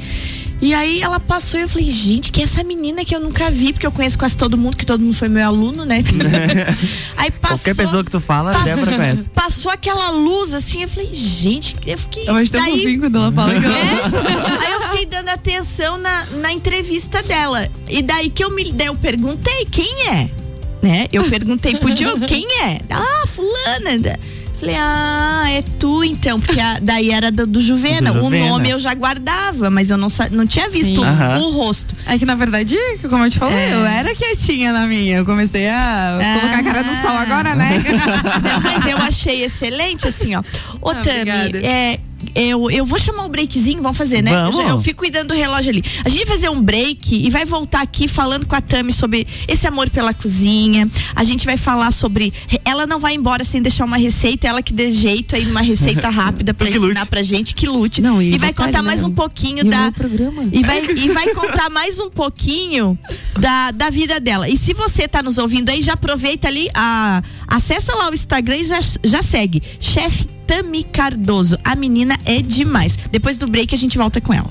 E 0.61 0.73
aí 0.73 1.03
ela 1.03 1.19
passou 1.19 1.59
e 1.59 1.65
eu 1.65 1.69
falei, 1.69 1.91
gente, 1.91 2.31
que 2.31 2.41
é 2.41 2.45
essa 2.45 2.63
menina 2.63 3.05
que 3.05 3.13
eu 3.13 3.19
nunca 3.19 3.51
vi, 3.51 3.73
porque 3.73 3.85
eu 3.85 3.91
conheço 3.91 4.17
quase 4.17 4.37
todo 4.37 4.57
mundo, 4.57 4.77
que 4.77 4.87
todo 4.87 5.01
mundo 5.01 5.13
foi 5.15 5.29
meu 5.29 5.45
aluno, 5.45 5.85
né? 5.85 5.99
aí 7.19 7.33
passou. 7.33 7.59
Qualquer 7.59 7.75
pessoa 7.75 8.05
que 8.05 8.11
tu 8.13 8.21
fala, 8.21 8.53
a 8.53 8.55
Passou, 8.55 8.75
Débora 8.77 8.97
conhece. 8.97 9.29
passou 9.35 9.73
aquela 9.73 10.11
luz 10.11 10.55
assim, 10.55 10.83
eu 10.85 10.89
falei, 10.89 11.13
gente, 11.13 11.75
eu 11.85 11.99
fiquei. 11.99 12.29
Eu 12.29 12.37
acho 12.37 12.53
tão 12.53 12.61
daí- 12.63 12.79
fofinho 12.79 13.01
quando 13.01 13.17
ela 13.17 13.33
fala 13.33 13.59
que 13.59 13.65
ela... 13.67 13.77
é. 13.77 14.67
Aí 14.67 14.73
eu 14.73 14.81
fiquei 14.83 15.07
dando 15.07 15.29
atenção 15.31 15.99
na, 15.99 16.27
na 16.27 16.53
entrevista 16.53 17.21
dela. 17.25 17.69
E 17.89 18.01
daí 18.01 18.31
que 18.31 18.45
eu 18.45 18.51
me 18.55 18.71
daí 18.73 18.87
eu 18.87 18.95
perguntei 18.95 19.65
quem 19.69 20.09
é. 20.11 20.31
Né? 20.81 21.07
Eu 21.13 21.25
perguntei 21.25 21.77
pro 21.77 21.93
Diogo 21.95 22.25
quem 22.27 22.47
é. 22.61 22.79
Ah, 22.91 23.25
fulana. 23.27 24.19
Falei, 24.63 24.77
ah, 24.79 25.45
é 25.51 25.61
tu 25.81 26.05
então, 26.05 26.41
porque 26.41 26.61
a- 26.61 26.79
daí 26.81 27.11
era 27.11 27.33
do, 27.33 27.45
do 27.49 27.61
Juvena. 27.61 28.13
Do 28.13 28.21
O 28.21 28.23
Juvena. 28.23 28.47
nome 28.47 28.71
eu 28.71 28.79
já 28.79 28.95
guardava, 28.95 29.69
mas 29.71 29.91
eu 29.91 29.97
não, 29.99 30.07
não 30.31 30.47
tinha 30.47 30.69
visto 30.71 31.03
o- 31.03 31.05
o 31.05 31.51
rosto. 31.51 31.97
É 32.07 32.17
que 32.17 32.25
na 32.25 32.37
verdade, 32.37 32.77
como 33.11 33.25
eu 33.25 33.31
te 33.31 33.41
falei, 33.41 33.57
É. 33.59 33.75
eu 33.75 33.85
era 33.85 34.15
quietinha 34.15 34.73
na 34.73 34.87
minha. 34.87 35.17
Eu 35.17 35.25
comecei 35.25 35.69
a 35.69 36.17
colocar 36.41 36.59
a 36.61 36.63
cara 36.63 36.83
no 36.85 37.03
sol 37.03 37.11
agora, 37.17 37.57
né? 37.57 37.83
Mas 38.63 38.87
eu 38.87 38.99
achei 38.99 39.43
excelente, 39.45 40.07
assim, 40.07 40.37
ó. 40.37 40.43
Ô, 40.81 40.91
Ah, 40.91 40.95
Tami, 40.95 41.19
obrigada. 41.23 41.59
é, 41.59 41.99
eu, 42.35 42.71
eu 42.71 42.85
vou 42.85 42.99
chamar 42.99 43.25
o 43.25 43.29
breakzinho, 43.29 43.83
vamos 43.83 43.99
fazer, 43.99 44.23
né? 44.23 44.31
Vamos. 44.31 44.59
Eu, 44.59 44.69
eu 44.69 44.79
fico 44.81 45.01
cuidando 45.01 45.29
do 45.29 45.35
relógio 45.35 45.71
ali. 45.71 45.85
A 46.05 46.09
gente 46.09 46.27
vai 46.27 46.37
fazer 46.37 46.49
um 46.49 46.63
break 46.63 47.15
e 47.15 47.31
vai 47.31 47.45
voltar 47.45 47.83
aqui 47.83 48.09
falando 48.09 48.47
com 48.47 48.55
a 48.55 48.61
Tami 48.61 48.93
sobre 48.93 49.27
esse 49.49 49.67
amor 49.67 49.91
pela 49.91 50.15
cozinha. 50.15 50.89
A 51.15 51.25
gente 51.25 51.45
vai 51.45 51.57
falar 51.57 51.93
sobre. 51.93 52.33
Ela 52.65 52.87
não 52.87 52.99
vai 52.99 53.15
embora 53.15 53.45
sem 53.45 53.61
deixar 53.61 53.85
uma 53.85 53.97
receita, 53.97 54.47
ela 54.47 54.63
que 54.63 54.73
dê 54.73 54.91
jeito 54.91 55.37
aí, 55.37 55.47
uma 55.51 55.61
receita 55.61 56.09
rápida 56.11 56.55
pra 56.55 56.69
ensinar 56.69 56.87
lute. 57.01 57.07
pra 57.11 57.23
gente, 57.23 57.55
que 57.55 57.67
lute. 57.67 58.01
Não, 58.01 58.21
e 58.21 58.35
e 58.35 58.39
vai 58.39 58.53
contar 58.53 58.83
né? 58.83 58.89
mais 58.89 59.03
um 59.03 59.11
pouquinho 59.11 59.67
E 59.67 59.69
da. 59.69 59.93
E 60.53 60.63
vai, 60.63 60.85
e 60.85 61.09
vai 61.09 61.35
contar 61.35 61.71
mais 61.71 62.01
um 62.01 62.11
pouquinho 62.11 62.99
da, 63.39 63.71
da 63.71 63.91
vida 63.91 64.19
dela. 64.19 64.49
E 64.49 64.57
se 64.57 64.73
você 64.73 65.07
tá 65.07 65.23
nos 65.23 65.39
ouvindo 65.39 65.69
aí, 65.69 65.83
já 65.83 65.93
aproveita 65.93 66.49
ali, 66.49 66.69
a, 66.75 67.23
acessa 67.47 67.95
lá 67.95 68.11
o 68.11 68.15
Instagram 68.15 68.57
e 68.57 68.65
já, 68.65 68.81
já 69.05 69.23
segue. 69.23 69.63
Chefe 69.81 70.29
Tami 70.53 70.85
Cardoso. 70.85 71.59
A 71.65 71.75
menina 71.75 72.19
é 72.27 72.43
demais. 72.43 72.99
Depois 73.11 73.39
do 73.39 73.47
break 73.47 73.75
a 73.75 73.79
gente 73.79 73.97
volta 73.97 74.21
com 74.21 74.35
ela. 74.35 74.51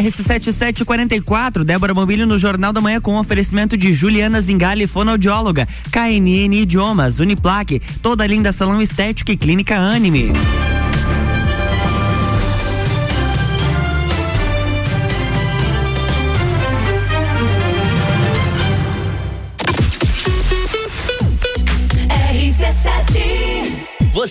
RC7744, 0.00 1.62
Débora 1.62 1.92
Mobílio 1.92 2.26
no 2.26 2.38
Jornal 2.38 2.72
da 2.72 2.80
Manhã 2.80 2.98
com 2.98 3.18
oferecimento 3.18 3.76
de 3.76 3.92
Juliana 3.92 4.40
Zingali, 4.40 4.86
fonoaudióloga, 4.86 5.68
KNN 5.92 6.54
Idiomas, 6.54 7.20
Uniplaque, 7.20 7.82
toda 8.00 8.26
linda 8.26 8.50
salão 8.50 8.80
estética 8.80 9.30
e 9.30 9.36
clínica 9.36 9.76
Anime. 9.76 10.32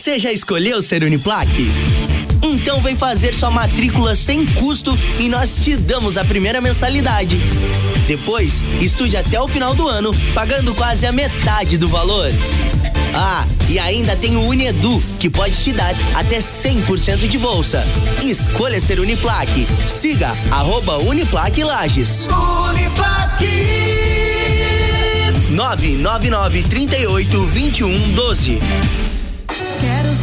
Você 0.05 0.19
já 0.19 0.31
escolheu 0.31 0.83
ser 0.83 1.01
Uniplaque? 1.01 1.67
Então 2.43 2.79
vem 2.79 2.95
fazer 2.95 3.33
sua 3.33 3.49
matrícula 3.49 4.13
sem 4.13 4.45
custo 4.45 4.95
e 5.17 5.27
nós 5.27 5.63
te 5.63 5.75
damos 5.75 6.15
a 6.15 6.23
primeira 6.23 6.61
mensalidade. 6.61 7.39
Depois, 8.05 8.61
estude 8.79 9.17
até 9.17 9.41
o 9.41 9.47
final 9.47 9.73
do 9.73 9.87
ano, 9.87 10.11
pagando 10.31 10.75
quase 10.75 11.07
a 11.07 11.11
metade 11.11 11.75
do 11.75 11.89
valor. 11.89 12.29
Ah, 13.15 13.47
e 13.67 13.79
ainda 13.79 14.15
tem 14.15 14.37
o 14.37 14.41
Unedu, 14.41 15.01
que 15.19 15.27
pode 15.27 15.57
te 15.57 15.73
dar 15.73 15.95
até 16.13 16.37
100% 16.37 17.27
de 17.27 17.39
bolsa. 17.39 17.83
Escolha 18.21 18.79
ser 18.79 18.99
Uniplaque. 18.99 19.67
Siga 19.87 20.37
arroba 20.51 20.99
Uniplaque 20.99 21.63
Lages. 21.63 22.27
Uniplaque! 22.27 23.47
999 25.49 26.61
38 26.61 27.45
21 27.47 28.11
12 28.11 28.59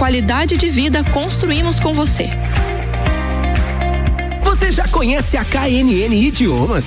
qualidade 0.00 0.56
de 0.56 0.70
vida 0.70 1.04
construímos 1.04 1.78
com 1.78 1.92
você. 1.92 2.30
Você 4.42 4.72
já 4.72 4.88
conhece 4.88 5.36
a 5.36 5.44
KNN 5.44 6.14
Idiomas? 6.14 6.86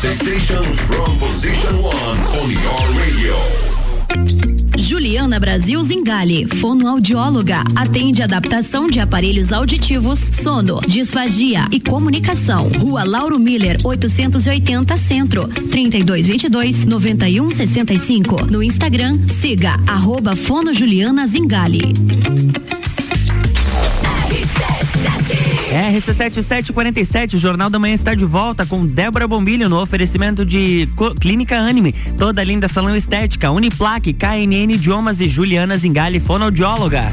The 0.00 0.14
station 0.14 0.62
from 0.64 1.18
position 1.18 1.82
one 1.82 2.18
on 2.38 2.50
your 2.50 2.82
radio. 2.98 3.36
Juliana 4.76 5.38
Brasil 5.38 5.82
Zingale, 5.82 6.46
fonoaudióloga, 6.46 7.62
atende 7.76 8.22
adaptação 8.22 8.88
de 8.88 9.00
aparelhos 9.00 9.52
auditivos, 9.52 10.18
sono, 10.18 10.80
disfagia 10.80 11.66
e 11.70 11.78
comunicação. 11.78 12.68
Rua 12.78 13.04
Lauro 13.04 13.38
Miller, 13.38 13.78
880 13.84 14.96
Centro, 14.96 15.48
3222 15.48 16.84
9165. 16.84 18.46
No 18.46 18.62
Instagram, 18.62 19.18
siga 19.28 19.76
arroba 19.86 20.34
Fono 20.34 20.72
Juliana 20.72 21.26
Zingale. 21.26 21.92
RC7747, 25.72 27.34
o 27.34 27.38
Jornal 27.38 27.70
da 27.70 27.78
Manhã 27.78 27.94
está 27.94 28.14
de 28.14 28.26
volta 28.26 28.66
com 28.66 28.84
Débora 28.84 29.26
Bombilho 29.26 29.70
no 29.70 29.80
oferecimento 29.80 30.44
de 30.44 30.86
Clínica 31.18 31.56
Anime, 31.56 31.94
toda 32.18 32.44
linda 32.44 32.68
salão 32.68 32.94
estética, 32.94 33.50
Uniplaque, 33.50 34.12
KNN 34.12 34.74
Idiomas 34.74 35.22
e 35.22 35.28
Juliana 35.28 35.78
Zingale, 35.78 36.20
fonoaudióloga. 36.20 37.10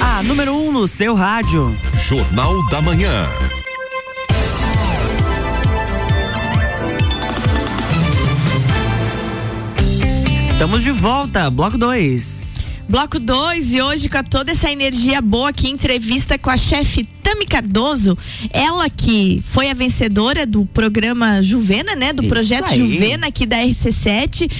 A 0.00 0.22
número 0.22 0.52
1 0.52 0.68
um 0.68 0.72
no 0.72 0.86
seu 0.86 1.14
rádio. 1.14 1.74
Jornal 1.94 2.68
da 2.68 2.82
Manhã. 2.82 3.26
Estamos 10.58 10.82
de 10.82 10.90
volta, 10.90 11.48
bloco 11.50 11.78
2. 11.78 12.48
Bloco 12.88 13.20
2 13.20 13.74
e 13.74 13.80
hoje 13.80 14.08
com 14.08 14.24
toda 14.24 14.50
essa 14.50 14.68
energia 14.68 15.20
boa 15.20 15.50
aqui, 15.50 15.68
entrevista 15.68 16.36
com 16.36 16.50
a 16.50 16.56
chefe 16.56 17.04
Tami 17.22 17.46
Cardoso, 17.46 18.18
ela 18.50 18.90
que 18.90 19.40
foi 19.44 19.70
a 19.70 19.74
vencedora 19.74 20.44
do 20.44 20.64
programa 20.64 21.40
Juvena, 21.42 21.94
né? 21.94 22.12
Do 22.12 22.22
Isso 22.22 22.30
projeto 22.30 22.70
aí. 22.70 22.78
Juvena 22.78 23.26
aqui 23.28 23.44
da 23.44 23.58
RC7 23.58 24.50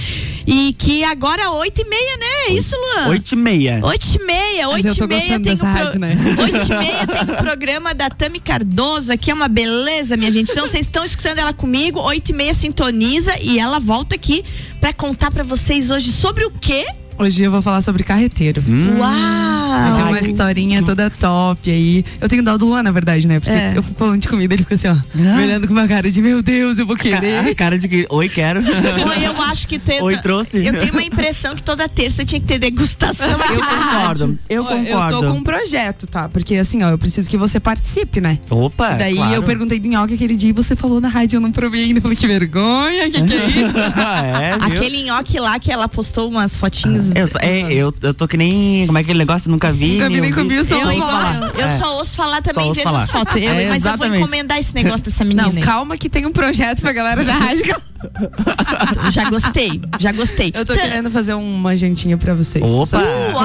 e 0.45 0.73
que 0.77 1.03
agora 1.03 1.49
oito 1.51 1.81
e 1.81 1.89
meia, 1.89 2.17
né? 2.17 2.25
É 2.47 2.53
isso, 2.53 2.75
Luan? 2.75 3.09
8 3.09 3.31
e 3.33 3.35
meia. 3.35 3.79
Oito 3.83 4.15
e 4.15 4.23
meia, 4.23 4.69
oito 4.69 5.03
e 5.03 5.07
meia 5.07 5.39
tem 5.39 5.53
o 5.53 5.57
pro- 5.57 5.67
rádio, 5.67 5.99
né? 5.99 6.15
Oito 6.39 6.71
e 6.71 6.77
meia 6.77 7.07
tem 7.07 7.35
o 7.35 7.37
programa 7.37 7.93
da 7.93 8.09
Tami 8.09 8.39
Cardoso, 8.39 9.11
aqui 9.11 9.31
é 9.31 9.33
uma 9.33 9.47
beleza, 9.47 10.15
minha 10.15 10.31
gente. 10.31 10.51
Então 10.51 10.65
vocês 10.65 10.85
estão 10.85 11.03
escutando 11.03 11.39
ela 11.39 11.51
comigo, 11.53 11.99
oito 11.99 12.29
e 12.29 12.33
meia 12.33 12.53
sintoniza 12.53 13.35
e 13.41 13.57
ela 13.59 13.79
volta 13.79 14.13
aqui 14.15 14.45
pra 14.79 14.93
contar 14.93 15.31
pra 15.31 15.43
vocês 15.43 15.91
hoje 15.91 16.11
sobre 16.11 16.45
o 16.45 16.51
quê? 16.51 16.85
Hoje 17.17 17.43
eu 17.43 17.51
vou 17.51 17.61
falar 17.61 17.81
sobre 17.81 18.03
carreteiro. 18.03 18.63
Uau! 18.97 19.58
Eu 19.87 19.95
tenho 19.95 20.07
uma 20.07 20.19
historinha 20.19 20.83
toda 20.83 21.09
top 21.09 21.69
aí. 21.71 22.03
Eu 22.19 22.27
tenho 22.29 22.43
dó 22.43 22.57
do 22.57 22.65
Luan, 22.65 22.83
na 22.83 22.91
verdade, 22.91 23.27
né? 23.27 23.39
Porque 23.39 23.51
É. 23.55 23.73
eu 23.75 23.83
fui 23.83 23.93
falando 23.97 24.21
de 24.21 24.27
comida, 24.27 24.53
ele 24.53 24.63
ficou 24.63 24.75
assim, 24.75 24.87
ó, 24.87 24.95
me 25.15 25.43
olhando 25.43 25.67
com 25.67 25.73
uma 25.73 25.87
cara 25.87 26.11
de 26.11 26.21
meu 26.21 26.41
Deus, 26.41 26.77
eu 26.77 26.85
vou 26.85 26.95
Ca- 26.95 27.03
querer. 27.03 27.55
cara 27.55 27.77
de 27.77 27.87
que. 27.87 28.05
Oi, 28.09 28.29
quero. 28.29 28.59
Oi, 29.09 29.25
eu 29.25 29.41
acho 29.43 29.67
que 29.67 29.79
tem. 29.79 30.01
Oi, 30.01 30.17
trouxe. 30.17 30.65
Eu 30.65 30.73
tenho 30.79 30.91
uma 30.93 31.03
impressão 31.03 31.55
que 31.55 31.63
toda 31.63 31.87
terça 31.87 32.23
tinha 32.25 32.39
que 32.39 32.47
ter 32.47 32.59
degustação 32.59 33.27
Eu 33.49 33.59
concordo. 33.59 34.39
Eu 34.49 34.63
concordo. 34.65 35.15
Eu 35.15 35.21
tô 35.21 35.31
com 35.31 35.37
um 35.39 35.43
projeto, 35.43 36.07
tá? 36.07 36.27
Porque 36.29 36.55
assim, 36.55 36.83
ó, 36.83 36.89
eu 36.89 36.97
preciso 36.97 37.29
que 37.29 37.37
você 37.37 37.59
participe, 37.59 38.19
né? 38.21 38.37
Opa! 38.49 38.93
Daí 38.93 39.15
claro. 39.15 39.33
eu 39.33 39.43
perguntei 39.43 39.79
do 39.79 39.87
nhoque 39.87 40.13
aquele 40.15 40.35
dia 40.35 40.49
e 40.49 40.53
você 40.53 40.75
falou 40.75 40.99
na 41.01 41.07
rádio, 41.09 41.37
eu 41.37 41.41
não 41.41 41.51
provei 41.51 41.83
ainda. 41.85 41.99
Eu 41.99 42.01
falei, 42.01 42.17
que 42.17 42.27
vergonha, 42.27 43.09
que 43.09 43.21
que 43.21 43.33
é 43.33 43.45
isso? 43.47 43.77
é? 43.99 44.53
Aquele 44.59 45.03
nhoque 45.03 45.39
lá 45.39 45.59
que 45.59 45.71
ela 45.71 45.87
postou 45.87 46.29
umas 46.29 46.55
fotinhos. 46.55 47.15
Eu, 47.15 47.27
sou- 47.27 47.41
é, 47.41 47.71
eu, 47.73 47.93
eu 48.01 48.13
tô 48.13 48.27
que 48.27 48.37
nem. 48.37 48.85
Como 48.85 48.97
é 48.97 49.01
aquele 49.01 49.19
negócio? 49.19 49.49
Nunca 49.51 49.68
vi. 49.71 49.93
Nunca 49.93 50.09
vi, 50.09 50.21
nem 50.21 50.33
comi, 50.33 50.55
eu 50.55 50.63
só 50.63 50.75
ouço 50.77 50.99
falar. 50.99 51.51
eu 51.57 51.65
É. 51.65 51.69
só 51.77 51.97
ouço 51.97 52.15
falar 52.15 52.41
também 52.41 52.63
ouço 52.65 52.75
vejo 52.75 52.87
falar. 52.89 53.03
as 53.03 53.11
fotos. 53.11 53.35
Eu- 53.35 53.43
É, 53.43 53.47
mas 53.53 53.59
eu 53.59 53.67
vou 53.67 53.75
exatamente. 53.77 54.21
encomendar 54.21 54.57
esse 54.59 54.73
negócio 54.75 55.03
dessa 55.03 55.23
menina. 55.23 55.43
Não, 55.47 55.51
aí. 55.55 55.61
calma 55.61 55.97
que 55.97 56.09
tem 56.09 56.25
um 56.25 56.31
projeto 56.31 56.81
pra 56.81 56.91
galera 56.91 57.23
da 57.23 57.33
rádio. 57.33 57.75
Já 59.11 59.29
gostei, 59.29 59.81
já 59.99 60.11
gostei. 60.13 60.51
Eu 60.55 60.65
tô 60.65 60.73
querendo 60.73 61.11
fazer 61.11 61.33
uma 61.33 61.75
jantinha 61.75 62.17
pra 62.17 62.33
vocês. 62.33 62.63
Opa! 62.63 62.97
Uau! 62.97 63.43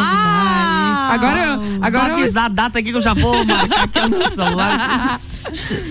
Agora, 1.10 1.44
eu- 1.44 1.78
agora 1.82 2.04
Só 2.04 2.08
eu 2.10 2.14
avisar 2.22 2.44
a 2.44 2.48
data 2.48 2.78
aqui 2.78 2.90
que 2.90 2.96
eu 2.96 3.00
já 3.00 3.14
vou 3.14 3.44
marcar 3.44 3.82
aqui 3.84 4.08
no 4.08 4.22
celular. 4.32 5.20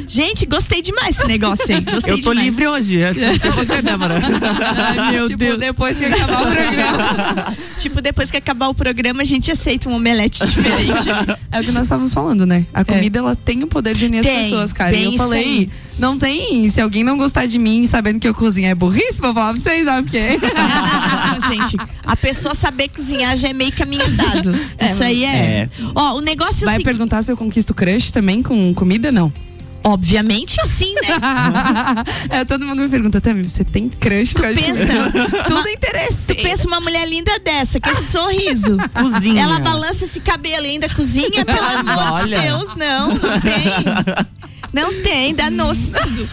Gente, 0.07 0.45
gostei 0.45 0.81
demais 0.81 1.17
esse 1.17 1.27
negócio 1.27 1.65
aí. 1.73 1.81
Gostei 1.81 2.13
Eu 2.13 2.21
tô 2.21 2.29
demais. 2.31 2.47
livre 2.47 2.67
hoje. 2.67 2.99
Se 3.13 3.39
se 3.39 3.49
você, 3.49 3.81
Débora. 3.81 4.15
Ai, 4.99 5.11
meu 5.13 5.27
tipo, 5.27 5.39
Deus. 5.39 5.57
depois 5.57 5.97
que 5.97 6.05
acabar 6.05 6.41
o 6.41 6.51
programa. 6.51 7.53
Tipo, 7.75 8.01
depois 8.01 8.29
que 8.31 8.37
acabar 8.37 8.67
o 8.69 8.73
programa, 8.73 9.23
a 9.23 9.25
gente 9.25 9.51
aceita 9.51 9.89
um 9.89 9.93
omelete 9.93 10.45
diferente. 10.45 11.09
É 11.51 11.59
o 11.59 11.63
que 11.63 11.71
nós 11.71 11.83
estávamos 11.83 12.13
falando, 12.13 12.45
né? 12.45 12.65
A 12.73 12.85
comida, 12.85 13.19
ela 13.19 13.35
tem 13.35 13.63
o 13.63 13.67
poder 13.67 13.93
de 13.95 14.05
unir 14.05 14.19
as 14.19 14.25
Tem, 14.25 14.43
pessoas, 14.43 14.71
cara. 14.71 14.91
tem 14.91 15.01
E 15.01 15.05
eu 15.05 15.13
falei, 15.13 15.69
não 15.97 16.17
tem. 16.17 16.69
Se 16.69 16.79
alguém 16.79 17.03
não 17.03 17.17
gostar 17.17 17.45
de 17.45 17.57
mim 17.59 17.85
sabendo 17.87 18.19
que 18.19 18.27
eu 18.27 18.33
cozinho 18.33 18.69
é 18.69 18.75
burrice, 18.75 19.19
vou 19.19 19.33
falar 19.33 19.53
pra 19.53 19.61
vocês, 19.61 19.85
sabe 19.85 20.03
por 20.03 20.11
quê? 20.11 20.37
Não, 20.39 21.41
gente, 21.51 21.75
a 22.05 22.15
pessoa 22.15 22.53
saber 22.55 22.89
cozinhar 22.89 23.35
já 23.35 23.49
é 23.49 23.53
meio 23.53 23.71
caminho 23.73 24.07
dado. 24.11 24.55
Isso 24.79 25.03
aí 25.03 25.25
é. 25.25 25.35
É. 25.35 25.69
Ó, 25.95 26.15
o 26.17 26.21
negócio 26.21 26.61
é 26.61 26.63
o 26.63 26.65
Vai 26.65 26.75
seguinte, 26.75 26.85
perguntar 26.85 27.21
se 27.23 27.31
eu 27.31 27.35
conquisto 27.35 27.73
crush 27.73 28.11
também 28.11 28.41
com 28.41 28.73
comida? 28.73 29.11
Não. 29.11 29.33
Obviamente 29.83 30.55
sim, 30.67 30.93
né? 30.95 31.17
é, 32.29 32.45
todo 32.45 32.65
mundo 32.65 32.81
me 32.81 32.89
pergunta, 32.89 33.19
Tami, 33.21 33.47
você 33.47 33.63
tem 33.63 33.89
crush 33.89 34.33
com 34.33 34.43
a 34.45 34.53
pensa- 34.53 35.43
Tudo 35.47 35.67
interesse. 35.69 36.17
Tu 36.27 36.35
pensa 36.35 36.67
uma 36.67 36.79
mulher 36.79 37.07
linda 37.07 37.37
dessa, 37.39 37.79
com 37.79 37.89
esse 37.89 38.11
sorriso. 38.11 38.77
Cozinha. 38.93 39.43
Ela 39.43 39.59
balança 39.59 40.05
esse 40.05 40.19
cabelo 40.19 40.65
e 40.65 40.69
ainda 40.69 40.89
cozinha, 40.89 41.43
pelo 41.45 41.59
amor 41.65 42.15
de 42.17 42.23
Olha. 42.23 42.41
Deus, 42.41 42.75
não, 42.75 43.09
não 43.09 43.39
tem. 43.41 43.63
Não 44.73 44.91
tem, 45.03 45.35
danou-se 45.35 45.91
tudo. 45.91 46.29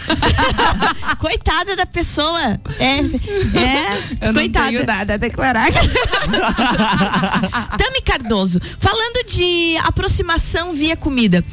Coitada 1.18 1.76
da 1.76 1.84
pessoa. 1.84 2.58
É, 2.78 3.00
é 3.00 3.98
Eu 4.22 4.32
não 4.32 4.40
coitada. 4.40 4.68
tenho 4.68 4.86
nada 4.86 5.14
a 5.14 5.16
declarar. 5.18 5.68
Tami 7.76 8.00
Cardoso, 8.02 8.58
falando 8.78 9.24
de 9.26 9.76
aproximação 9.84 10.72
via 10.72 10.96
comida. 10.96 11.44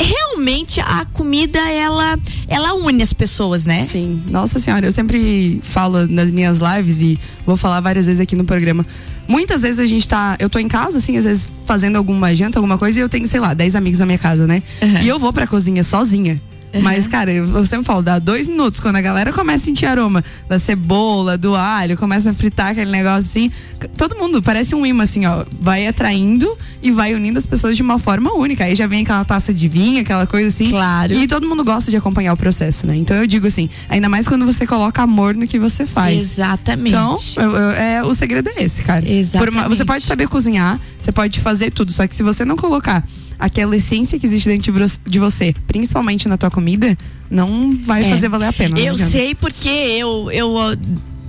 Realmente 0.00 0.80
a 0.80 1.04
comida 1.06 1.58
ela 1.58 2.18
ela 2.46 2.74
une 2.74 3.02
as 3.02 3.12
pessoas, 3.12 3.66
né? 3.66 3.84
Sim, 3.84 4.22
nossa 4.28 4.58
senhora, 4.58 4.86
eu 4.86 4.92
sempre 4.92 5.60
falo 5.62 6.06
nas 6.06 6.30
minhas 6.30 6.58
lives 6.58 7.00
e 7.00 7.18
vou 7.44 7.56
falar 7.56 7.80
várias 7.80 8.06
vezes 8.06 8.20
aqui 8.20 8.36
no 8.36 8.44
programa. 8.44 8.86
Muitas 9.26 9.60
vezes 9.60 9.78
a 9.78 9.84
gente 9.84 10.08
tá. 10.08 10.36
Eu 10.38 10.48
tô 10.48 10.58
em 10.58 10.68
casa, 10.68 10.96
assim, 10.96 11.18
às 11.18 11.24
vezes 11.24 11.46
fazendo 11.66 11.96
alguma 11.96 12.34
janta, 12.34 12.58
alguma 12.58 12.78
coisa, 12.78 12.98
e 12.98 13.02
eu 13.02 13.10
tenho, 13.10 13.28
sei 13.28 13.38
lá, 13.38 13.52
10 13.52 13.76
amigos 13.76 14.00
na 14.00 14.06
minha 14.06 14.18
casa, 14.18 14.46
né? 14.46 14.62
Uhum. 14.80 15.02
E 15.02 15.08
eu 15.08 15.18
vou 15.18 15.34
pra 15.34 15.46
cozinha 15.46 15.84
sozinha. 15.84 16.40
Mas, 16.82 17.06
cara, 17.06 17.32
eu 17.32 17.64
sempre 17.66 17.84
falo, 17.86 18.02
dá 18.02 18.18
dois 18.18 18.46
minutos, 18.46 18.78
quando 18.80 18.96
a 18.96 19.00
galera 19.00 19.32
começa 19.32 19.62
a 19.62 19.66
sentir 19.66 19.86
aroma 19.86 20.22
da 20.48 20.58
cebola, 20.58 21.36
do 21.38 21.54
alho, 21.54 21.96
começa 21.96 22.30
a 22.30 22.34
fritar 22.34 22.72
aquele 22.72 22.90
negócio 22.90 23.18
assim, 23.30 23.50
todo 23.96 24.16
mundo 24.16 24.42
parece 24.42 24.74
um 24.74 24.84
imã 24.84 25.04
assim, 25.04 25.24
ó, 25.26 25.44
vai 25.60 25.86
atraindo 25.86 26.56
e 26.82 26.90
vai 26.90 27.14
unindo 27.14 27.38
as 27.38 27.46
pessoas 27.46 27.76
de 27.76 27.82
uma 27.82 27.98
forma 27.98 28.32
única. 28.34 28.64
Aí 28.64 28.74
já 28.76 28.86
vem 28.86 29.02
aquela 29.02 29.24
taça 29.24 29.52
de 29.52 29.66
vinho, 29.68 30.00
aquela 30.00 30.26
coisa 30.26 30.48
assim. 30.48 30.68
Claro. 30.70 31.14
E 31.14 31.26
todo 31.26 31.48
mundo 31.48 31.64
gosta 31.64 31.90
de 31.90 31.96
acompanhar 31.96 32.32
o 32.32 32.36
processo, 32.36 32.86
né? 32.86 32.96
Então 32.96 33.16
eu 33.16 33.26
digo 33.26 33.46
assim, 33.46 33.68
ainda 33.88 34.08
mais 34.08 34.28
quando 34.28 34.44
você 34.46 34.66
coloca 34.66 35.02
amor 35.02 35.34
no 35.34 35.46
que 35.46 35.58
você 35.58 35.86
faz. 35.86 36.22
Exatamente. 36.22 36.88
Então, 36.88 37.16
eu- 37.36 37.50
eu- 37.56 37.70
é, 37.72 38.02
o 38.04 38.14
segredo 38.14 38.50
é 38.50 38.62
esse, 38.62 38.82
cara. 38.82 39.08
Exatamente. 39.10 39.54
Uma- 39.56 39.68
você 39.68 39.84
pode 39.84 40.04
saber 40.04 40.28
cozinhar, 40.28 40.78
você 41.00 41.10
pode 41.10 41.40
fazer 41.40 41.70
tudo, 41.70 41.92
só 41.92 42.06
que 42.06 42.14
se 42.14 42.22
você 42.22 42.44
não 42.44 42.56
colocar 42.56 43.02
aquela 43.38 43.76
essência 43.76 44.18
que 44.18 44.26
existe 44.26 44.48
dentro 44.48 44.72
de 44.72 44.78
vo- 44.78 45.00
de 45.06 45.18
você, 45.18 45.54
principalmente 45.66 46.28
na 46.28 46.36
tua 46.36 46.50
comida, 46.50 46.96
não 47.30 47.76
vai 47.84 48.04
É. 48.04 48.10
fazer 48.10 48.28
valer 48.28 48.48
a 48.48 48.52
pena. 48.52 48.76
não 48.76 48.82
Eu 48.84 48.96
sei 48.96 49.34
porque 49.34 49.68
eu, 49.68 50.30
eu 50.32 50.54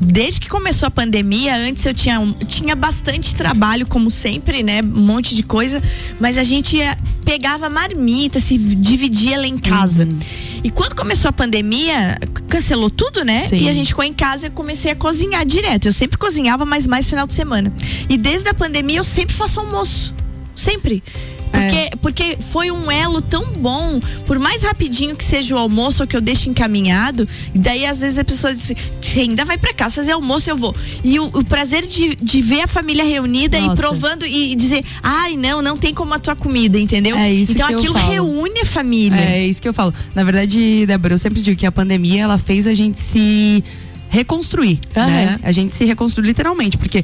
desde 0.01 0.39
que 0.39 0.47
começou 0.47 0.87
a 0.87 0.89
pandemia, 0.91 1.55
antes 1.57 1.85
eu 1.85 1.93
tinha, 1.93 2.19
tinha 2.47 2.73
bastante 2.75 3.35
trabalho, 3.35 3.85
como 3.85 4.09
sempre, 4.09 4.63
né? 4.63 4.81
Um 4.81 5.05
monte 5.05 5.35
de 5.35 5.43
coisa, 5.43 5.83
mas 6.19 6.37
a 6.37 6.43
gente 6.43 6.77
ia- 6.77 6.97
pegava 7.25 7.69
marmita, 7.69 8.39
se 8.39 8.57
dividia 8.57 9.37
lá 9.37 9.45
em 9.45 9.59
casa. 9.59 10.05
Uhum. 10.05 10.19
E 10.63 10.69
quando 10.71 10.95
começou 10.95 11.27
a 11.29 11.33
pandemia, 11.33 12.17
cancelou 12.47 12.89
tudo, 12.89 13.23
né? 13.25 13.45
Sim. 13.47 13.63
E 13.63 13.69
a 13.69 13.73
gente 13.73 13.87
ficou 13.87 14.03
em 14.05 14.13
casa 14.13 14.47
e 14.47 14.49
comecei 14.49 14.89
a 14.91 14.95
cozinhar 14.95 15.45
direto. 15.45 15.87
Eu 15.89 15.93
sempre 15.93 16.17
cozinhava, 16.17 16.65
mas 16.65 16.87
mais 16.87 17.09
final 17.09 17.27
de 17.27 17.33
semana. 17.33 17.71
E 18.09 18.17
desde 18.17 18.47
a 18.49 18.53
pandemia 18.53 18.97
eu 18.99 19.03
sempre 19.03 19.35
faço 19.35 19.59
almoço. 19.59 20.13
Sempre. 20.55 21.03
Porque, 21.51 21.75
É. 21.75 21.89
porque 22.01 22.37
foi 22.39 22.71
um 22.71 22.91
elo 22.91 23.21
tão 23.21 23.45
bom, 23.53 23.99
por 24.25 24.37
mais 24.39 24.63
rapidinho 24.63 25.15
que 25.15 25.23
seja 25.23 25.55
o 25.55 25.57
almoço 25.57 26.03
ou 26.03 26.07
que 26.07 26.15
eu 26.15 26.21
deixe 26.21 26.49
encaminhado, 26.49 27.27
e 27.53 27.59
daí 27.59 27.85
às 27.85 27.99
vezes 28.01 28.17
a 28.19 28.23
pessoa 28.23 28.53
diz, 28.53 28.71
você 29.01 29.21
ainda 29.21 29.43
vai 29.43 29.57
pra 29.57 29.73
casa 29.73 29.95
fazer 29.95 30.11
almoço, 30.11 30.49
eu 30.49 30.55
vou. 30.55 30.75
E 31.03 31.19
o, 31.19 31.25
o 31.25 31.43
prazer 31.43 31.85
de, 31.85 32.15
de 32.15 32.41
ver 32.41 32.61
a 32.61 32.67
família 32.67 33.03
reunida 33.03 33.59
Nossa. 33.59 33.73
e 33.73 33.75
provando 33.75 34.25
e 34.25 34.55
dizer, 34.55 34.83
ai 35.01 35.35
não, 35.35 35.61
não 35.61 35.77
tem 35.77 35.93
como 35.93 36.13
a 36.13 36.19
tua 36.19 36.35
comida, 36.35 36.79
entendeu? 36.79 37.15
É 37.17 37.31
isso 37.31 37.51
então 37.53 37.67
que 37.67 37.73
eu 37.73 37.79
aquilo 37.79 37.93
falo. 37.95 38.11
reúne 38.11 38.59
a 38.61 38.65
família. 38.65 39.19
É 39.19 39.45
isso 39.45 39.61
que 39.61 39.67
eu 39.67 39.73
falo. 39.73 39.93
Na 40.13 40.23
verdade, 40.23 40.85
Débora, 40.85 41.13
eu 41.15 41.17
sempre 41.17 41.41
digo 41.41 41.57
que 41.57 41.65
a 41.65 41.71
pandemia 41.71 42.21
ela 42.23 42.37
fez 42.37 42.67
a 42.67 42.73
gente 42.73 42.99
se 42.99 43.63
reconstruir, 44.09 44.79
né? 44.95 45.39
A 45.43 45.51
gente 45.51 45.73
se 45.73 45.85
reconstruir 45.85 46.27
literalmente, 46.27 46.77
porque 46.77 47.03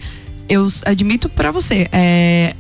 eu 0.50 0.68
admito 0.86 1.28
pra 1.30 1.52
você, 1.52 1.88
é, 1.92 2.56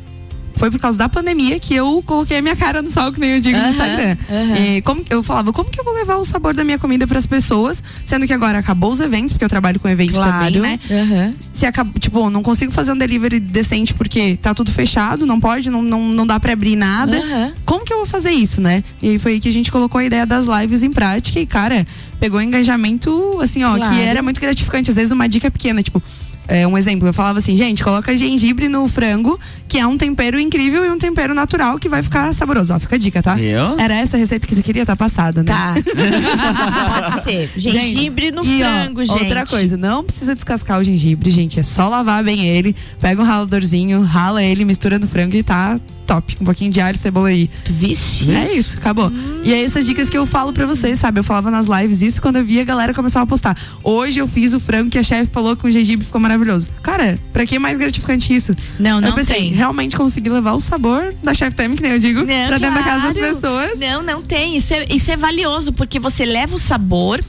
foi 0.57 0.71
por 0.71 0.79
causa 0.79 0.97
da 0.97 1.09
pandemia 1.09 1.59
que 1.59 1.73
eu 1.75 2.01
coloquei 2.05 2.37
a 2.37 2.41
minha 2.41 2.55
cara 2.55 2.81
no 2.81 2.89
sol, 2.89 3.11
que 3.11 3.19
nem 3.19 3.31
eu 3.31 3.39
digo 3.41 3.57
no 3.57 3.63
Aham, 3.63 3.71
Instagram. 3.71 4.17
aham. 4.29 4.55
E 4.57 4.81
como 4.81 5.03
eu 5.09 5.21
falava, 5.23 5.51
como 5.53 5.69
que 5.69 5.79
eu 5.79 5.83
vou 5.83 5.93
levar 5.93 6.15
o 6.15 6.25
sabor 6.25 6.53
da 6.53 6.63
minha 6.63 6.79
comida 6.79 7.05
pras 7.07 7.25
pessoas, 7.25 7.83
sendo 8.03 8.25
que 8.25 8.33
agora 8.33 8.57
acabou 8.57 8.91
os 8.91 8.99
eventos, 8.99 9.33
porque 9.33 9.45
eu 9.45 9.49
trabalho 9.49 9.79
com 9.79 9.87
evento 9.89 10.13
também, 10.13 10.59
né? 10.59 10.79
Aham. 10.89 11.33
se 11.39 11.65
acaba, 11.65 11.91
tipo, 11.99 12.29
não 12.29 12.41
consigo 12.43 12.71
fazer 12.71 12.91
um 12.91 12.97
delivery 12.97 13.39
decente 13.39 13.93
porque 13.93 14.37
tá 14.37 14.53
tudo 14.53 14.71
fechado, 14.71 15.25
não 15.25 15.39
pode, 15.39 15.69
não, 15.69 15.81
não, 15.81 16.01
não 16.09 16.25
dá 16.27 16.39
pra 16.39 16.53
abrir 16.53 16.75
nada. 16.75 17.21
Como 17.65 17.83
que 17.85 17.93
eu 17.93 17.97
vou 17.97 18.05
fazer 18.05 18.31
isso, 18.31 18.61
né? 18.61 18.83
E 19.01 19.09
aí 19.09 19.19
foi 19.19 19.33
aí 19.33 19.39
que 19.39 19.49
a 19.49 19.53
gente 19.53 19.71
colocou 19.71 19.99
a 19.99 20.05
ideia 20.05 20.25
das 20.25 20.45
lives 20.45 20.83
em 20.83 20.91
prática 20.91 21.39
e, 21.39 21.45
cara, 21.45 21.85
pegou 22.19 22.39
um 22.39 22.43
engajamento, 22.43 23.39
assim, 23.41 23.63
ó, 23.63 23.75
Claro. 23.75 23.93
que 23.95 24.01
era 24.01 24.21
muito 24.21 24.39
gratificante. 24.41 24.89
Às 24.89 24.95
vezes 24.95 25.11
uma 25.11 25.27
dica 25.27 25.49
pequena, 25.51 25.81
tipo. 25.83 26.01
É, 26.47 26.67
um 26.67 26.77
exemplo, 26.77 27.07
eu 27.07 27.13
falava 27.13 27.39
assim, 27.39 27.55
gente, 27.55 27.83
coloca 27.83 28.15
gengibre 28.15 28.67
no 28.67 28.87
frango, 28.87 29.39
que 29.67 29.77
é 29.77 29.85
um 29.85 29.97
tempero 29.97 30.39
incrível 30.39 30.85
e 30.85 30.89
um 30.89 30.97
tempero 30.97 31.33
natural 31.33 31.79
que 31.79 31.89
vai 31.89 32.01
ficar 32.01 32.33
saboroso. 32.33 32.73
Ó, 32.73 32.79
fica 32.79 32.95
a 32.95 32.99
dica, 32.99 33.21
tá? 33.21 33.35
Viu? 33.35 33.79
Era 33.79 33.95
essa 33.95 34.17
a 34.17 34.19
receita 34.19 34.45
que 34.47 34.55
você 34.55 34.63
queria, 34.63 34.85
tá 34.85 34.95
passada, 34.95 35.41
né? 35.41 35.51
Tá. 35.51 35.75
Pode 37.01 37.23
ser. 37.23 37.49
Gengibre 37.57 38.31
no 38.31 38.45
E, 38.45 38.63
ó, 38.63 38.65
frango, 38.65 39.05
gente. 39.05 39.23
Outra 39.23 39.45
coisa, 39.45 39.77
não 39.77 40.03
precisa 40.03 40.35
descascar 40.35 40.79
o 40.79 40.83
gengibre, 40.83 41.29
gente. 41.31 41.59
É 41.59 41.63
só 41.63 41.89
lavar 41.89 42.23
bem 42.23 42.45
ele, 42.45 42.75
pega 42.99 43.21
um 43.21 43.25
raladorzinho, 43.25 44.01
rala 44.01 44.43
ele, 44.43 44.65
mistura 44.65 44.99
no 44.99 45.07
frango 45.07 45.35
e 45.35 45.43
tá 45.43 45.79
top. 46.05 46.35
Com 46.35 46.43
um 46.43 46.45
pouquinho 46.45 46.71
de 46.71 46.79
alho, 46.79 46.97
cebola 46.97 47.29
aí. 47.29 47.49
Tu 47.63 47.73
visse? 47.73 48.31
É 48.31 48.53
isso, 48.53 48.77
acabou. 48.77 49.11
E 49.43 49.51
é 49.51 49.63
essas 49.63 49.85
dicas 49.85 50.09
que 50.09 50.17
eu 50.17 50.25
falo 50.25 50.53
pra 50.53 50.65
vocês, 50.65 50.99
sabe? 50.99 51.19
Eu 51.19 51.23
falava 51.23 51.49
nas 51.49 51.65
lives 51.65 52.01
isso 52.01 52.21
quando 52.21 52.37
eu 52.37 52.45
via 52.45 52.61
a 52.61 52.65
galera 52.65 52.93
começar 52.93 53.21
a 53.21 53.25
postar. 53.25 53.57
Hoje 53.83 54.19
eu 54.19 54.27
fiz 54.27 54.53
o 54.53 54.59
frango 54.59 54.89
que 54.89 54.97
a 54.97 55.03
chefe 55.03 55.31
falou 55.31 55.55
com 55.57 55.67
o 55.67 55.71
gengibre 55.71 56.05
ficou 56.05 56.21
maravilhoso. 56.21 56.34
Cara, 56.81 57.19
pra 57.31 57.45
que 57.45 57.57
mais 57.59 57.77
gratificante 57.77 58.33
isso? 58.35 58.53
Não, 58.79 58.99
não 58.99 59.09
eu 59.09 59.15
pensei, 59.15 59.35
tem. 59.35 59.53
realmente 59.53 59.95
consegui 59.95 60.29
levar 60.29 60.53
o 60.53 60.61
sabor 60.61 61.13
da 61.23 61.33
chef 61.33 61.55
time, 61.55 61.75
que 61.75 61.81
nem 61.81 61.93
eu 61.93 61.99
digo, 61.99 62.19
Não, 62.19 62.47
pra 62.47 62.57
dentro 62.57 62.75
da 62.75 62.83
casa 62.83 63.07
das 63.07 63.17
claro. 63.17 63.35
pessoas. 63.35 63.79
Não, 63.79 64.03
não 64.03 64.21
tem. 64.21 64.57
Isso 64.57 64.73
é, 64.73 64.85
isso 64.89 65.11
é 65.11 65.17
valioso, 65.17 65.73
porque 65.73 65.99
você 65.99 66.25
leva 66.25 66.55
o 66.55 66.59
sabor 66.59 67.23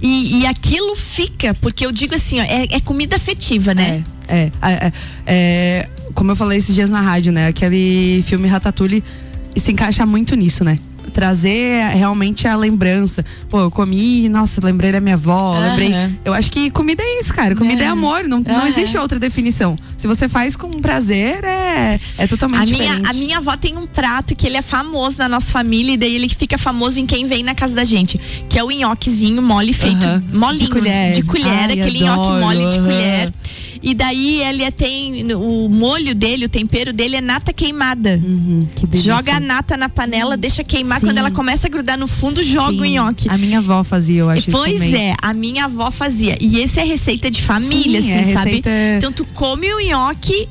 e, 0.00 0.40
e 0.40 0.46
aquilo 0.46 0.94
fica. 0.96 1.54
Porque 1.54 1.84
eu 1.84 1.92
digo 1.92 2.14
assim, 2.14 2.40
ó, 2.40 2.42
é, 2.42 2.66
é 2.70 2.80
comida 2.80 3.16
afetiva, 3.16 3.74
né? 3.74 4.02
É, 4.28 4.36
é, 4.36 4.52
é, 4.62 4.92
é, 5.26 5.88
como 6.14 6.30
eu 6.30 6.36
falei 6.36 6.58
esses 6.58 6.74
dias 6.74 6.90
na 6.90 7.00
rádio, 7.00 7.32
né? 7.32 7.48
Aquele 7.48 8.22
filme 8.26 8.48
Ratatouille 8.48 9.02
se 9.56 9.72
encaixa 9.72 10.06
muito 10.06 10.34
nisso, 10.36 10.64
né? 10.64 10.78
Trazer 11.10 11.90
realmente 11.94 12.46
a 12.48 12.56
lembrança. 12.56 13.24
Pô, 13.48 13.60
eu 13.60 13.70
comi, 13.70 14.28
nossa, 14.28 14.64
lembrei 14.64 14.92
da 14.92 15.00
minha 15.00 15.14
avó, 15.14 15.54
Aham. 15.56 15.68
lembrei. 15.68 15.92
Eu 16.24 16.32
acho 16.32 16.50
que 16.50 16.70
comida 16.70 17.02
é 17.02 17.20
isso, 17.20 17.32
cara. 17.34 17.54
Comida 17.54 17.82
é, 17.82 17.86
É. 17.86 17.88
amor, 17.88 18.24
não, 18.24 18.40
não 18.40 18.56
Aham. 18.56 18.68
existe 18.68 18.96
outra 18.96 19.18
definição. 19.18 19.76
Se 19.96 20.06
você 20.06 20.28
faz 20.28 20.56
com 20.56 20.70
prazer, 20.80 21.44
é, 21.44 21.98
é 22.16 22.26
totalmente 22.26 22.62
A 22.62 22.64
minha, 22.78 22.90
diferente. 22.96 23.10
a 23.10 23.12
minha 23.14 23.38
avó 23.38 23.56
tem 23.56 23.76
um 23.76 23.86
prato 23.86 24.34
que 24.34 24.46
ele 24.46 24.56
é 24.56 24.62
famoso 24.62 25.18
na 25.18 25.28
nossa 25.28 25.50
família 25.50 25.92
e 25.94 25.96
daí 25.96 26.14
ele 26.14 26.28
fica 26.28 26.56
famoso 26.56 26.98
em 27.00 27.06
quem 27.06 27.26
vem 27.26 27.42
na 27.42 27.54
casa 27.54 27.74
da 27.74 27.84
gente, 27.84 28.18
que 28.48 28.58
é 28.58 28.64
o 28.64 28.70
nhoquezinho 28.70 29.42
mole 29.42 29.72
feito, 29.72 30.04
Aham. 30.04 30.22
molinho, 30.32 30.64
De 30.64 30.70
colher. 30.70 31.12
de 31.12 31.22
colher, 31.22 31.46
Ai, 31.70 31.80
aquele 31.80 32.06
adoro, 32.06 32.30
nhoque 32.34 32.40
mole 32.40 32.68
de 32.68 32.78
colher. 32.78 33.32
E 33.82 33.94
daí 33.94 34.42
ele 34.42 34.62
é- 34.62 34.70
tem 34.70 35.32
o 35.34 35.68
molho 35.68 36.14
dele, 36.14 36.44
o 36.44 36.48
tempero 36.48 36.92
dele 36.92 37.16
é 37.16 37.20
nata 37.20 37.52
queimada. 37.52 38.20
Uhum, 38.22 38.66
que. 38.74 38.98
Joga 39.00 39.36
a 39.36 39.40
nata 39.40 39.76
na 39.76 39.88
panela, 39.88 40.36
deixa 40.36 40.62
queimar. 40.62 41.00
Sim. 41.00 41.06
Quando 41.06 41.18
ela 41.18 41.30
começa 41.30 41.66
a 41.66 41.70
grudar 41.70 41.98
no 41.98 42.06
fundo, 42.06 42.42
joga 42.44 42.76
o 42.76 42.82
Sim. 42.84 42.94
nhoque. 42.96 43.28
A 43.28 43.38
minha 43.38 43.58
avó 43.58 43.82
fazia, 43.82 44.20
eu 44.20 44.28
acho 44.30 44.50
Pois 44.50 44.80
é, 44.92 45.14
a 45.20 45.32
minha 45.32 45.64
avó 45.64 45.90
fazia. 45.90 46.36
E 46.40 46.58
esse 46.60 46.78
é 46.78 46.84
receita 46.84 47.30
de 47.30 47.40
família, 47.40 48.02
Sim, 48.02 48.12
assim, 48.18 48.30
é 48.30 48.32
sabe? 48.34 48.46
receita- 48.50 48.70
Então 48.98 49.12
tu 49.12 49.26
come 49.32 49.72
o 49.72 49.80
nhoque, 49.80 50.48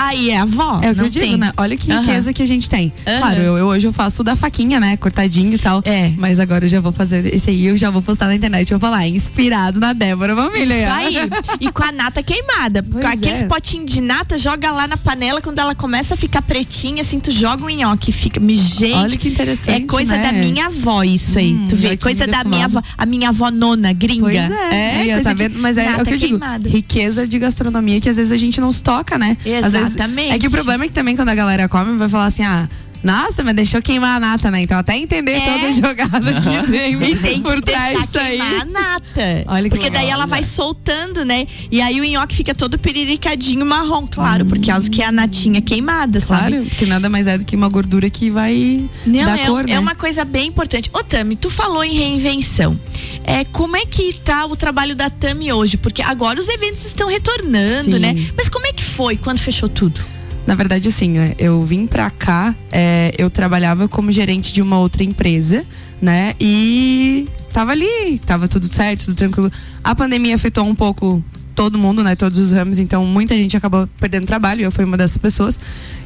aí 0.00 0.30
é 0.30 0.38
a 0.38 0.42
avó. 0.42 0.80
É 0.82 0.90
o 0.90 0.94
que 0.94 1.00
eu 1.00 1.08
digo, 1.08 1.24
tem. 1.26 1.36
né? 1.36 1.52
Olha 1.56 1.76
que 1.76 1.92
riqueza 1.92 2.32
que 2.32 2.42
a 2.42 2.46
gente 2.46 2.68
tem. 2.68 2.92
Aham. 3.06 3.18
Claro, 3.18 3.40
eu, 3.40 3.58
eu 3.58 3.66
hoje 3.66 3.86
eu 3.86 3.92
faço 3.92 4.22
da 4.24 4.34
faquinha, 4.36 4.80
né? 4.80 4.96
Cortadinho 4.96 5.54
e 5.54 5.58
tal. 5.58 5.82
É. 5.84 6.10
Mas 6.16 6.38
agora 6.40 6.64
eu 6.64 6.68
já 6.68 6.80
vou 6.80 6.92
fazer 6.92 7.32
esse 7.34 7.50
aí, 7.50 7.66
eu 7.66 7.76
já 7.76 7.90
vou 7.90 8.02
postar 8.02 8.26
na 8.26 8.34
internet. 8.34 8.70
Eu 8.70 8.78
vou 8.78 8.88
falar, 8.88 9.06
inspirado 9.06 9.78
na 9.80 9.92
Débora 9.92 10.34
Família. 10.34 10.82
Isso 10.82 10.92
aí. 10.92 11.16
E 11.60 11.70
com 11.72 11.82
a 11.82 11.92
nata 11.92 12.22
queimada. 12.22 12.82
Pois 12.82 13.04
com 13.04 13.10
aqueles 13.10 13.42
é. 13.42 13.46
potinhos 13.46 13.92
de 13.92 14.00
nata, 14.00 14.36
joga 14.38 14.70
lá 14.70 14.86
na 14.86 14.96
panela. 14.96 15.40
Quando 15.40 15.58
ela 15.58 15.74
começa 15.74 16.14
a 16.14 16.16
ficar 16.16 16.42
pretinha, 16.42 17.02
assim, 17.02 17.20
tu 17.20 17.30
joga 17.30 17.64
o 17.64 17.68
nhoque. 17.68 18.12
Fica. 18.12 18.40
Gente. 18.40 18.92
Olha 18.94 19.16
que 19.16 19.28
interessante, 19.28 19.82
É 19.84 19.86
coisa 19.86 20.16
né? 20.16 20.22
da 20.22 20.32
minha 20.32 20.66
avó, 20.66 21.02
isso 21.02 21.38
aí. 21.38 21.52
Hum, 21.52 21.66
tu 21.68 21.76
vê, 21.76 21.96
coisa 21.96 22.26
da 22.26 22.42
minha 22.44 22.64
avó. 22.64 22.82
A 22.96 23.06
minha 23.06 23.28
avó 23.28 23.50
nona, 23.50 23.92
gringa. 23.92 24.20
Pois 24.22 24.50
é, 24.50 25.04
coisa 25.14 25.22
tá 25.22 25.34
vendo? 25.34 25.58
Mas 25.58 25.76
é, 25.78 25.86
é 25.86 25.96
o 25.96 26.04
que 26.04 26.14
eu 26.14 26.18
digo, 26.18 26.38
riqueza 26.66 27.26
de 27.26 27.38
gastronomia 27.38 28.00
que 28.00 28.08
às 28.08 28.16
vezes 28.16 28.32
a 28.32 28.36
gente 28.36 28.60
não 28.60 28.72
se 28.72 28.82
toca, 28.82 29.18
né? 29.18 29.36
Às 29.62 29.72
vezes- 29.72 29.89
Exatamente. 29.90 30.32
é 30.32 30.38
que 30.38 30.46
o 30.46 30.50
problema 30.50 30.84
é 30.84 30.88
que 30.88 30.94
também 30.94 31.16
quando 31.16 31.28
a 31.28 31.34
galera 31.34 31.68
come, 31.68 31.96
vai 31.98 32.08
falar 32.08 32.26
assim, 32.26 32.42
ah, 32.42 32.68
nossa, 33.02 33.42
mas 33.42 33.54
deixou 33.54 33.80
queimar 33.80 34.16
a 34.16 34.20
nata, 34.20 34.50
né? 34.50 34.60
Então 34.60 34.78
até 34.78 34.94
entender 34.94 35.32
É. 35.32 35.40
toda 35.54 35.68
a 35.68 35.72
jogada 35.72 36.32
que 36.42 36.70
tem, 36.70 37.02
E 37.02 37.16
tem 37.16 37.40
por 37.40 37.54
que 37.56 37.62
trás 37.62 37.88
deixar 37.92 38.04
disso 38.04 38.18
aí. 38.18 38.38
queimar 38.38 38.60
a 38.60 38.64
nata. 38.66 39.44
Olha 39.46 39.62
que 39.64 39.68
porque 39.70 39.84
legal, 39.86 40.02
daí 40.02 40.10
ela 40.10 40.26
vai 40.26 40.42
soltando, 40.42 41.24
né? 41.24 41.46
E 41.70 41.80
aí 41.80 41.98
o 41.98 42.04
nhoque 42.04 42.36
fica 42.36 42.54
todo 42.54 42.78
piriricadinho 42.78 43.64
marrom, 43.64 44.06
claro, 44.06 44.44
por 44.44 44.58
causa 44.60 44.90
que 44.90 45.00
é 45.00 45.06
a 45.06 45.12
natinha 45.12 45.62
queimada, 45.62 46.20
sabe? 46.20 46.50
Claro, 46.56 46.64
porque 46.66 46.84
nada 46.84 47.08
mais 47.08 47.26
é 47.26 47.38
do 47.38 47.46
que 47.46 47.56
uma 47.56 47.70
gordura 47.70 48.10
que 48.10 48.28
vai 48.28 48.86
Não, 49.06 49.24
dar 49.24 49.38
é, 49.38 49.46
cor, 49.46 49.64
né? 49.64 49.72
é 49.72 49.78
uma 49.78 49.94
coisa 49.94 50.22
bem 50.22 50.48
importante. 50.48 50.90
Ô, 50.92 51.02
Tami, 51.02 51.36
tu 51.36 51.48
falou 51.48 51.82
em 51.82 51.94
reinvenção. 51.94 52.78
É, 53.24 53.44
como 53.44 53.76
é 53.76 53.84
que 53.86 54.14
tá 54.14 54.46
o 54.46 54.56
trabalho 54.56 54.96
da 54.96 55.10
Tami 55.10 55.52
hoje? 55.52 55.76
Porque 55.76 56.02
agora 56.02 56.40
os 56.40 56.48
eventos 56.48 56.84
estão 56.84 57.08
retornando, 57.08 57.92
Sim. 57.92 57.98
né? 57.98 58.32
Mas 58.36 58.48
como 58.48 58.66
é 58.66 58.72
que 58.72 58.82
foi 58.82 59.16
quando 59.16 59.38
fechou 59.38 59.68
tudo? 59.68 60.00
Na 60.46 60.54
verdade, 60.54 60.88
assim, 60.88 61.10
né, 61.10 61.34
eu 61.38 61.62
vim 61.64 61.86
pra 61.86 62.10
cá, 62.10 62.54
é, 62.72 63.14
eu 63.18 63.30
trabalhava 63.30 63.86
como 63.86 64.10
gerente 64.10 64.52
de 64.52 64.62
uma 64.62 64.78
outra 64.78 65.04
empresa, 65.04 65.64
né? 66.00 66.34
E 66.40 67.28
tava 67.52 67.72
ali, 67.72 68.18
tava 68.24 68.48
tudo 68.48 68.66
certo, 68.66 69.06
tudo 69.06 69.16
tranquilo. 69.16 69.52
A 69.84 69.94
pandemia 69.94 70.34
afetou 70.34 70.66
um 70.66 70.74
pouco 70.74 71.22
todo 71.60 71.76
mundo, 71.78 72.02
né? 72.02 72.16
Todos 72.16 72.38
os 72.38 72.52
ramos, 72.52 72.78
então 72.78 73.04
muita 73.04 73.34
gente 73.34 73.54
acabou 73.54 73.86
perdendo 74.00 74.24
trabalho, 74.26 74.62
eu 74.62 74.72
fui 74.72 74.82
uma 74.82 74.96
dessas 74.96 75.18
pessoas. 75.18 75.60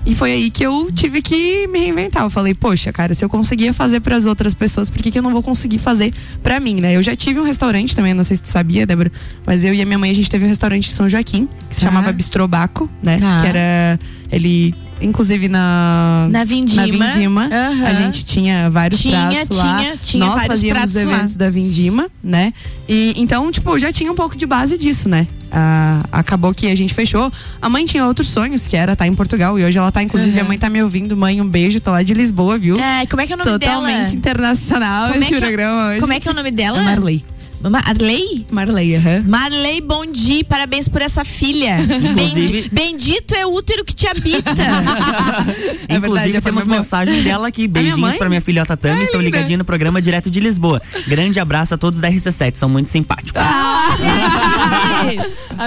E 0.05 0.12
foi 0.12 0.33
aí 0.33 0.51
que 0.51 0.64
eu 0.67 0.90
tive 0.93 1.23
que 1.23 1.69
me 1.69 1.79
reinventar. 1.79 2.25
Eu 2.25 2.29
falei, 2.29 2.53
poxa, 2.55 2.93
cara, 2.93 3.14
se 3.14 3.25
eu 3.25 3.29
conseguia 3.29 3.73
fazer 3.73 4.01
para 4.01 4.17
as 4.17 4.27
outras 4.27 4.53
pessoas, 4.53 4.90
por 4.90 5.01
que, 5.01 5.12
que 5.12 5.19
eu 5.19 5.23
não 5.23 5.31
vou 5.31 5.45
conseguir 5.45 5.79
fazer 5.79 6.12
pra 6.43 6.59
mim, 6.59 6.75
né? 6.81 6.97
Eu 6.97 7.05
já 7.05 7.14
tive 7.14 7.38
um 7.38 7.45
restaurante 7.45 7.95
também, 7.95 8.12
não 8.12 8.25
sei 8.25 8.37
se 8.37 8.43
tu 8.43 8.49
sabia, 8.49 8.85
Débora, 8.85 9.12
mas 9.47 9.62
eu 9.62 9.73
e 9.73 9.81
a 9.81 9.87
minha 9.87 9.97
mãe, 9.99 10.11
a 10.11 10.14
gente 10.14 10.29
teve 10.29 10.45
um 10.45 10.49
restaurante 10.49 10.88
em 10.90 10.93
São 10.93 11.09
Joaquim, 11.09 11.49
que 11.71 11.77
se 11.77 11.81
Tá. 11.83 11.87
chamava 11.87 12.11
Bistrobaco, 12.12 12.90
né? 13.01 13.17
Tá. 13.19 13.40
Que 13.43 13.47
era. 13.47 14.01
Ele 14.33 14.75
inclusive 15.01 15.49
na 15.49 16.29
Na 16.31 16.45
Vindima. 16.45 16.87
na 16.87 17.07
Vindima, 17.11 17.49
Aham. 17.53 17.87
a 17.87 17.95
gente 17.95 18.25
tinha 18.25 18.71
vários 18.71 19.01
Tinha, 19.01 19.29
pratos 19.29 19.57
lá. 19.57 19.79
tinha, 19.79 19.97
tinha 20.03 20.25
Nós 20.27 20.47
fazíamos 20.47 20.85
os 20.85 20.93
pratos 20.93 20.95
lá. 20.95 21.03
eventos 21.19 21.37
da 21.37 21.51
Vindima, 21.51 22.09
né? 22.23 22.53
E 22.88 23.12
então, 23.17 23.51
tipo, 23.53 23.79
já 23.79 23.93
tinha 23.93 24.11
um 24.11 24.14
pouco 24.14 24.37
de 24.37 24.47
base 24.47 24.77
disso, 24.79 25.09
né? 25.09 25.27
Ah, 25.57 26.03
acabou 26.11 26.53
que 26.53 26.67
a 26.67 26.75
gente 26.75 26.93
fechou. 26.93 27.31
A 27.62 27.69
mãe 27.69 27.87
tinha 27.87 28.05
outros 28.05 28.27
sonhos, 28.29 28.67
que 28.67 28.77
era 28.77 28.95
estar 28.95 29.07
em 29.07 29.14
Portugal. 29.14 29.57
E 29.59 29.64
hoje 29.64 29.79
ela 29.79 29.93
tá, 29.93 30.03
inclusive, 30.03 30.37
Aham. 30.37 30.45
a 30.47 30.49
mãe 30.49 30.59
tá 30.59 30.69
me 30.69 30.83
ouvindo. 30.83 31.17
Mãe, 31.17 31.40
um 31.40 31.47
beijo, 31.49 31.81
tá 31.81 31.93
lá 31.93 32.03
de 32.03 32.12
Lisboa, 32.12 32.59
viu? 32.59 32.79
É, 32.81 33.07
como 33.07 33.23
é 33.23 33.27
que 33.27 33.33
é 33.33 33.37
o 33.37 33.38
nome 33.38 33.51
Totalmente 33.53 33.97
dela? 33.99 34.14
internacional 34.17 35.09
Como 35.12 35.14
é 35.14 35.19
esse 35.21 35.29
que 35.29 35.35
é- 35.35 35.40
programa 35.40 35.88
hoje. 35.90 36.01
Como 36.01 36.12
é 36.12 36.19
que 36.21 36.29
é 36.29 36.33
o 36.33 36.35
nome 36.35 36.51
dela? 36.51 36.81
É 36.81 36.85
Marley. 36.85 37.25
Marley? 37.70 38.46
Marley, 38.50 38.96
aham. 38.96 39.22
Marley, 39.27 39.81
bom 39.81 40.05
dia, 40.07 40.44
parabéns 40.44 40.88
por 40.88 41.00
essa 41.03 41.24
filha. 41.24 41.79
Inclusive- 41.81 42.14
Bendi- 42.14 42.68
Bendito 42.72 43.35
é 43.35 43.46
o 43.46 43.53
útero 43.55 43.85
que 43.85 43.94
te 43.94 44.07
habita. 44.07 44.55
É 45.87 46.00
verdade, 46.00 46.31
Inclusive, 46.31 46.33
foi 46.33 46.42
temos 46.42 46.66
meu- 46.66 46.79
mensagem 46.79 47.22
dela 47.22 47.46
aqui. 47.48 47.68
minha 47.68 47.83
Beijinhos 47.83 48.16
pra 48.16 48.29
minha 48.29 48.40
filhota 48.40 48.77
Tami. 48.77 48.96
Ai, 48.98 49.05
Estão 49.05 49.20
linda. 49.20 49.37
ligadinhos 49.37 49.59
no 49.59 49.64
programa 49.64 50.00
direto 50.03 50.31
de 50.31 50.40
Lisboa. 50.40 50.81
Grande 51.07 51.38
abraço 51.38 51.74
a 51.74 51.79
todos 51.79 52.00
da 52.00 52.09
RC7. 52.11 52.57
São 52.57 52.68
muito 52.68 52.88
simpáticos. 52.88 53.40
A 53.40 53.94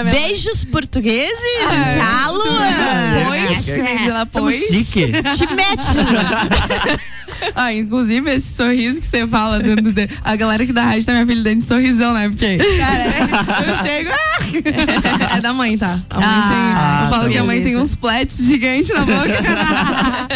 minha 0.02 0.04
Beijos 0.12 0.64
portugueses. 0.64 1.38
Alô. 2.24 2.42
Pois, 3.26 3.64
que 3.64 3.82
nem 3.82 3.96
diz 3.98 4.08
ela, 4.08 4.26
Tamo 4.26 4.46
pois. 4.46 4.56
chique. 4.66 5.12
Te 5.12 5.46
mete. 5.54 5.88
Ah, 7.54 7.72
inclusive 7.72 8.30
esse 8.30 8.54
sorriso 8.54 9.00
que 9.00 9.06
você 9.06 9.26
fala. 9.26 9.60
A 10.24 10.36
galera 10.36 10.64
que 10.66 10.72
da 10.72 10.84
rádio 10.84 11.04
tá 11.06 11.12
me 11.12 11.20
apelidando 11.20 11.56
de 11.60 11.64
sorrisão, 11.66 12.14
né? 12.14 12.28
Porque, 12.28 12.56
cara, 12.78 13.04
eu 13.70 13.76
chego. 13.78 14.10
ah! 14.12 14.38
É 15.36 15.40
da 15.40 15.52
mãe, 15.52 15.76
tá? 15.76 15.98
A 16.10 16.14
mãe 16.20 16.24
Ah, 16.28 16.48
tem, 16.48 17.04
eu 17.04 17.10
falo 17.10 17.24
tá 17.24 17.30
que 17.30 17.38
a 17.38 17.44
mãe 17.44 17.56
tem 17.56 17.64
beleza. 17.72 17.82
uns 17.82 17.94
plets 17.94 18.44
gigantes 18.46 18.88
na 18.90 19.00
boca. 19.04 20.28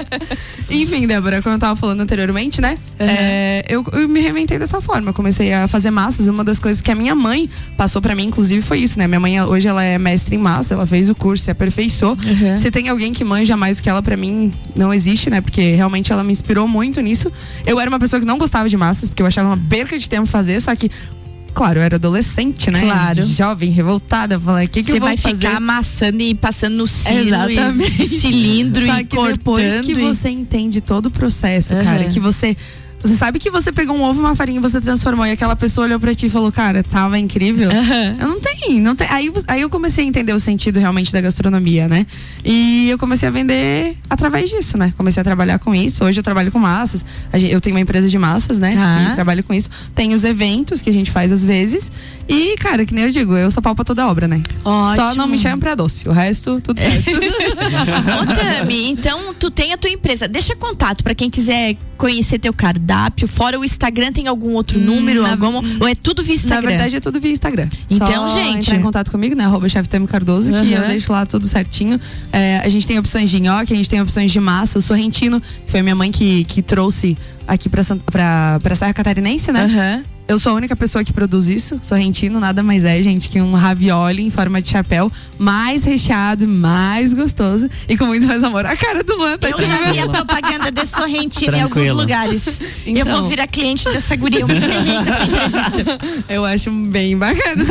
Enfim, 0.71 1.07
Débora, 1.07 1.43
como 1.43 1.55
eu 1.55 1.59
tava 1.59 1.77
falando 1.77 2.01
anteriormente, 2.01 2.61
né? 2.61 2.79
É, 2.99 3.65
eu, 3.69 3.85
eu 3.93 4.09
me 4.09 4.21
reinventei 4.21 4.59
dessa 4.59 4.81
forma. 4.81 5.11
Eu 5.11 5.15
comecei 5.15 5.53
a 5.53 5.69
fazer 5.69 5.91
massas. 5.91 6.29
Uma 6.29 6.45
das 6.45 6.59
coisas 6.59 6.83
que 6.83 6.91
a 6.91 6.95
minha 6.95 7.15
mãe 7.15 7.49
passou 7.77 8.01
pra 8.01 8.15
mim, 8.15 8.25
inclusive, 8.25 8.63
foi 8.63 8.79
isso, 8.81 8.99
né? 8.99 9.07
Minha 9.07 9.21
mãe, 9.21 9.41
hoje, 9.43 9.69
ela 9.69 9.83
é 9.83 9.99
mestre 9.99 10.35
em 10.37 10.39
massa. 10.39 10.75
Ela 10.75 10.87
fez 10.87 11.11
o 11.11 11.15
curso, 11.15 11.45
se 11.45 11.51
aperfeiçoou. 11.51 12.13
Uhum. 12.25 12.57
Se 12.57 12.71
tem 12.71 12.89
alguém 12.89 13.13
que 13.13 13.25
manja 13.25 13.57
mais 13.57 13.77
do 13.79 13.83
que 13.83 13.89
ela, 13.91 14.03
pra 14.03 14.17
mim, 14.17 14.53
não 14.75 14.93
existe, 14.93 15.29
né? 15.31 15.41
Porque 15.41 15.75
realmente 15.75 16.13
ela 16.13 16.25
me 16.25 16.33
inspirou 16.33 16.67
muito 16.67 16.92
nisso. 17.01 17.33
Eu 17.67 17.81
era 17.81 17.89
uma 17.89 17.99
pessoa 17.99 18.21
que 18.21 18.27
não 18.27 18.39
gostava 18.39 18.69
de 18.69 18.77
massas, 18.77 19.09
porque 19.09 19.23
eu 19.23 19.27
achava 19.27 19.49
uma 19.49 19.59
perca 19.69 19.99
de 19.99 20.09
tempo 20.09 20.27
fazer, 20.27 20.61
só 20.61 20.75
que. 20.75 20.91
Claro, 21.55 21.81
eu 21.81 21.83
era 21.83 21.97
adolescente, 21.97 22.71
né? 22.71 22.81
Claro. 22.81 23.23
Jovem, 23.23 23.71
revoltada. 23.71 24.41
Falei, 24.41 24.65
o 24.65 24.69
que, 24.71 24.83
que 24.83 24.87
Você 24.91 24.97
eu 24.97 25.01
vou 25.01 25.09
vai 25.09 25.19
fazer? 25.19 25.37
ficar 25.49 25.59
amassando 25.59 26.23
e 26.23 26.35
passando 26.35 26.77
no 26.79 26.87
silo 26.87 27.19
Exatamente. 27.29 28.03
e 28.03 28.09
cilindro 28.09 28.87
Só 28.87 28.95
e 28.99 29.05
que 29.05 29.15
cortando. 29.17 29.37
depois 29.37 29.81
que 29.83 29.93
e- 29.93 29.95
você 29.95 30.31
entende 30.31 30.81
todo 30.81 31.07
o 31.07 31.11
processo, 31.11 31.75
cara, 31.77 32.05
Aham. 32.05 32.09
que 32.11 32.19
você 32.19 32.57
você 33.03 33.17
sabe 33.17 33.39
que 33.39 33.51
você 33.51 33.73
pegou 33.73 33.97
um 33.97 34.03
ovo, 34.03 34.21
uma 34.21 34.35
farinha 34.35 34.59
e 34.59 34.63
você 34.63 34.81
transformou 34.81 35.27
e 35.27 35.31
aquela 35.33 35.57
pessoa 35.57 35.87
olhou 35.87 35.99
pra 35.99 36.15
ti 36.15 36.27
e 36.27 36.31
falou, 36.31 36.53
cara, 36.53 36.83
tava 36.83 37.19
incrível. 37.19 37.71
Aham. 37.71 38.17
Eu 38.21 38.29
não 38.29 38.41
tem, 38.41 38.81
não 38.81 38.95
tem. 38.97 39.09
Aí, 39.11 39.33
aí 39.49 39.61
eu 39.61 39.69
comecei 39.71 40.05
a 40.05 40.09
entender 40.09 40.33
o 40.33 40.41
sentido 40.41 40.79
realmente 40.79 41.13
da 41.13 41.21
gastronomia, 41.21 41.89
né? 41.89 42.07
E 42.45 42.89
eu 42.89 42.99
comecei 42.99 43.29
a 43.29 43.33
vender 43.33 43.97
através 44.09 44.51
disso, 44.51 44.79
né? 44.79 44.95
Comecei 44.97 45.21
a 45.21 45.25
trabalhar 45.25 45.59
com 45.59 45.75
isso. 45.75 46.05
Hoje 46.05 46.21
eu 46.21 46.23
trabalho 46.23 46.53
com 46.53 46.59
massas. 46.59 47.05
Eu 47.33 47.61
tenho 47.61 47.75
uma 47.75 47.81
empresa 47.81 48.09
de 48.09 48.19
massas, 48.19 48.59
né? 48.61 48.75
Tá. 48.75 49.09
Que 49.09 49.15
trabalho 49.15 49.43
com 49.43 49.53
isso. 49.53 49.69
Tem 49.95 50.15
os 50.15 50.25
eventos 50.25 50.81
que 50.81 50.89
a 50.91 50.93
gente 50.93 51.11
faz 51.11 51.33
às 51.33 51.45
vezes. 51.45 51.91
E, 52.29 52.57
cara, 52.57 52.87
que 52.87 52.95
nem 52.95 53.05
eu 53.05 53.11
digo, 53.11 53.37
eu 53.37 53.51
sou 53.51 53.63
pau 53.63 53.75
pra 53.75 53.85
toda 53.85 54.07
obra, 54.07 54.29
né? 54.29 54.43
Só 54.63 54.71
Ótimo. 54.71 55.15
não 55.17 55.27
me 55.27 55.39
chama 55.39 55.59
pra 55.59 55.75
doce. 55.75 56.09
O 56.09 56.13
resto, 56.13 56.61
tudo 56.61 56.79
certo. 56.81 57.11
Ô, 57.11 58.27
Tami, 58.61 58.91
então 58.91 59.35
tu 59.39 59.51
tem 59.51 59.73
a 59.73 59.77
tua 59.77 59.91
empresa. 59.91 60.29
Deixa 60.29 60.55
contato 60.55 61.03
pra 61.03 61.15
quem 61.15 61.29
quiser 61.29 61.77
conhecer 62.03 62.37
teu 62.41 62.53
cardápio. 62.53 63.29
Fora 63.29 63.59
o 63.61 63.65
Instagram, 63.65 64.13
tem 64.13 64.27
algum 64.27 64.55
outro 64.55 64.77
número? 64.79 65.23
na- 65.23 65.31
algum, 65.31 65.63
ou 65.81 65.87
é 65.87 65.95
tudo 65.95 66.21
via 66.23 66.35
Instagram? 66.35 66.63
Na 66.63 66.69
verdade, 66.69 66.97
é 66.97 67.01
tudo 67.01 67.21
via 67.21 67.31
Instagram. 67.31 67.69
Então, 67.89 68.29
Só 68.29 68.35
gente- 68.35 68.59
entrar 68.59 68.77
em 68.77 68.83
contato 68.83 69.11
comigo, 69.13 69.37
né? 69.37 69.45
Arroba 69.45 69.69
Tami 69.89 70.09
Cardoso, 70.09 70.51
que 70.51 70.57
Aham. 70.57 70.83
eu 70.83 70.89
deixo 70.89 71.13
lá 71.13 71.25
tudo 71.25 71.47
certinho. 71.47 72.01
É, 72.33 72.59
a 72.59 72.69
gente 72.69 72.89
tem 72.89 72.99
opções 72.99 73.31
de 73.31 73.39
nhoque, 73.39 73.73
a 73.73 73.77
gente 73.77 73.89
tem 73.89 74.01
opções 74.01 74.33
de 74.33 74.41
massa. 74.41 74.81
O 74.81 74.83
sorrentino, 74.83 75.41
que 75.41 75.71
foi 75.71 75.81
minha 75.83 75.95
mãe 75.95 76.11
que, 76.11 76.43
que 76.45 76.61
trouxe 76.61 77.17
aqui 77.53 77.69
pra, 77.69 77.83
pra, 78.11 78.59
pra 78.63 78.75
Serra 78.75 78.95
Catarinense, 78.95 79.53
né? 79.53 79.65
Aham. 79.65 80.03
Eu 80.29 80.39
sou 80.39 80.53
a 80.53 80.55
única 80.55 80.75
pessoa 80.77 81.05
que 81.05 81.13
produz 81.13 81.49
isso. 81.49 81.79
Sorrentino 81.83 82.39
nada 82.41 82.63
mais 82.63 82.85
é, 82.85 83.03
gente, 83.03 83.29
que 83.29 83.41
um 83.41 83.53
ravioli 83.55 84.23
em 84.23 84.31
forma 84.31 84.63
de 84.63 84.69
chapéu, 84.71 85.11
mais 85.37 85.85
recheado, 85.85 86.47
mais 86.49 87.13
gostoso 87.13 87.69
e 87.89 87.97
com 87.99 88.07
muito 88.07 88.27
mais 88.27 88.43
amor. 88.43 88.65
A 88.65 88.75
cara 88.77 89.03
do 89.03 89.15
Luan 89.17 89.37
tá 89.37 89.51
Eu 89.51 89.59
já 89.59 89.91
vi 89.93 89.99
a 89.99 90.09
propaganda 90.09 90.71
de 90.71 90.87
Sorrentino 90.87 91.55
em 91.57 91.61
alguns 91.61 91.75
Tranquilo. 91.75 92.01
lugares. 92.01 92.61
eu 92.87 92.97
Então. 92.97 93.21
vou 93.21 93.29
virar 93.29 93.47
cliente 93.49 93.85
dessa 93.85 94.15
guria. 94.17 94.41
Eu 94.41 94.49
me. 94.49 94.55
Eu 96.29 96.45
acho 96.45 96.71
bem 96.71 97.19
bacana. 97.19 97.63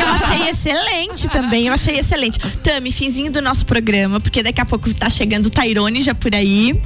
Eu 0.00 0.08
achei 0.08 0.48
excelente 0.50 1.28
também, 1.28 1.66
eu 1.66 1.74
achei 1.74 1.98
excelente. 1.98 2.38
Tami, 2.64 2.90
finzinho 2.90 3.30
do 3.30 3.40
nosso 3.42 3.64
programa, 3.66 4.18
porque 4.18 4.42
daqui 4.42 4.60
a 4.60 4.64
pouco 4.64 4.92
tá 4.94 5.08
chegando 5.10 5.46
o 5.46 5.50
Tairone 5.50 6.00
já 6.02 6.14
por 6.14 6.34
aí. 6.34 6.80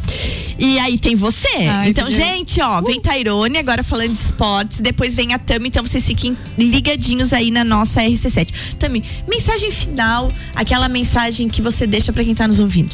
E 0.59 0.79
aí 0.79 0.99
tem 0.99 1.15
você. 1.15 1.49
Ai, 1.69 1.91
então, 1.91 2.09
Uh. 2.09 2.11
gente, 2.11 2.61
ó, 2.61 2.81
vem 2.81 3.01
Tairone, 3.01 3.59
agora 3.59 3.83
falando 3.83 4.13
de 4.13 4.19
esportes, 4.19 4.81
depois 4.81 5.15
vem 5.15 5.33
a 5.35 5.39
Tami, 5.39 5.69
então 5.69 5.85
vocês 5.85 6.07
fiquem 6.07 6.37
ligadinhos 6.59 7.33
aí 7.33 7.51
na 7.51 7.65
nossa 7.65 8.01
RC7. 8.03 8.53
Tami, 8.79 9.03
mensagem 9.29 9.71
final, 9.71 10.33
aquela 10.55 10.89
mensagem 10.89 11.49
que 11.49 11.63
você 11.63 11.87
deixa 11.87 12.13
pra 12.13 12.25
quem 12.25 12.35
tá 12.35 12.47
nos 12.47 12.61
ouvindo. 12.61 12.93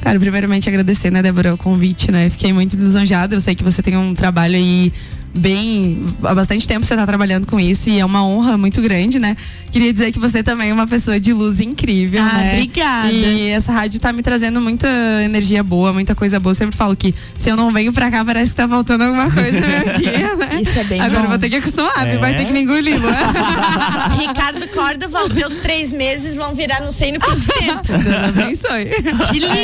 Cara, 0.00 0.20
primeiramente 0.20 0.68
agradecer, 0.68 1.10
né, 1.10 1.22
Débora, 1.22 1.54
o 1.54 1.56
convite, 1.56 2.12
né? 2.12 2.28
Fiquei 2.28 2.52
muito 2.52 2.76
lisonjeada. 2.76 3.34
Eu 3.34 3.40
sei 3.40 3.54
que 3.54 3.64
você 3.64 3.80
tem 3.82 3.96
um 3.96 4.14
trabalho 4.14 4.54
aí 4.54 4.92
bem. 5.34 6.04
Há 6.22 6.34
bastante 6.34 6.66
tempo 6.68 6.84
você 6.86 6.94
tá 6.96 7.06
trabalhando 7.06 7.46
com 7.46 7.58
isso 7.58 7.90
e 7.90 7.98
é 7.98 8.04
uma 8.04 8.24
honra 8.26 8.56
muito 8.56 8.80
grande, 8.80 9.18
né? 9.18 9.36
Queria 9.72 9.92
dizer 9.92 10.12
que 10.12 10.20
você 10.20 10.40
também 10.42 10.70
é 10.70 10.72
uma 10.72 10.86
pessoa 10.86 11.18
de 11.18 11.32
luz 11.32 11.58
incrível, 11.58 12.22
Ah, 12.22 12.32
né? 12.38 12.52
obrigada. 12.54 13.10
E 13.10 13.48
essa 13.48 13.72
rádio 13.72 13.98
tá 13.98 14.12
me 14.12 14.22
trazendo 14.22 14.60
muita 14.60 14.86
energia 15.24 15.64
boa, 15.64 15.92
muita 15.92 16.14
coisa 16.14 16.38
boa. 16.38 16.52
Eu 16.52 16.54
sempre 16.54 16.76
falo 16.76 16.94
que 16.94 17.12
se 17.36 17.50
eu 17.50 17.56
não 17.56 17.72
venho 17.72 17.92
pra 17.92 18.08
cá, 18.10 18.24
parece 18.24 18.50
que 18.52 18.56
tá 18.56 18.68
faltando 18.68 19.02
alguma 19.02 19.28
coisa 19.30 19.60
no 19.60 19.66
meu 19.66 19.92
dia, 19.98 20.36
né? 20.36 20.60
Isso 20.62 20.78
é 20.78 20.84
bem 20.84 21.00
Agora 21.00 21.18
bom. 21.20 21.24
eu 21.26 21.30
vou 21.30 21.38
ter 21.40 21.50
que 21.50 21.56
acostumar, 21.56 22.06
É. 22.06 22.16
vai 22.18 22.36
ter 22.36 22.44
que 22.44 22.52
me 22.52 22.60
engolir, 22.62 23.00
não 23.00 23.08
é? 23.10 24.24
Ricardo 24.28 24.68
Córdova, 24.68 25.28
teus 25.30 25.56
três 25.56 25.92
meses 25.92 26.36
vão 26.36 26.54
virar 26.54 26.80
não 26.80 26.92
sei 26.92 27.10
no 27.10 27.18
quanto 27.18 27.44
tempo. 27.48 27.82
Deus 27.98 28.38
abençoe. 28.38 28.90
Te 29.28 29.38
liga, 29.40 29.54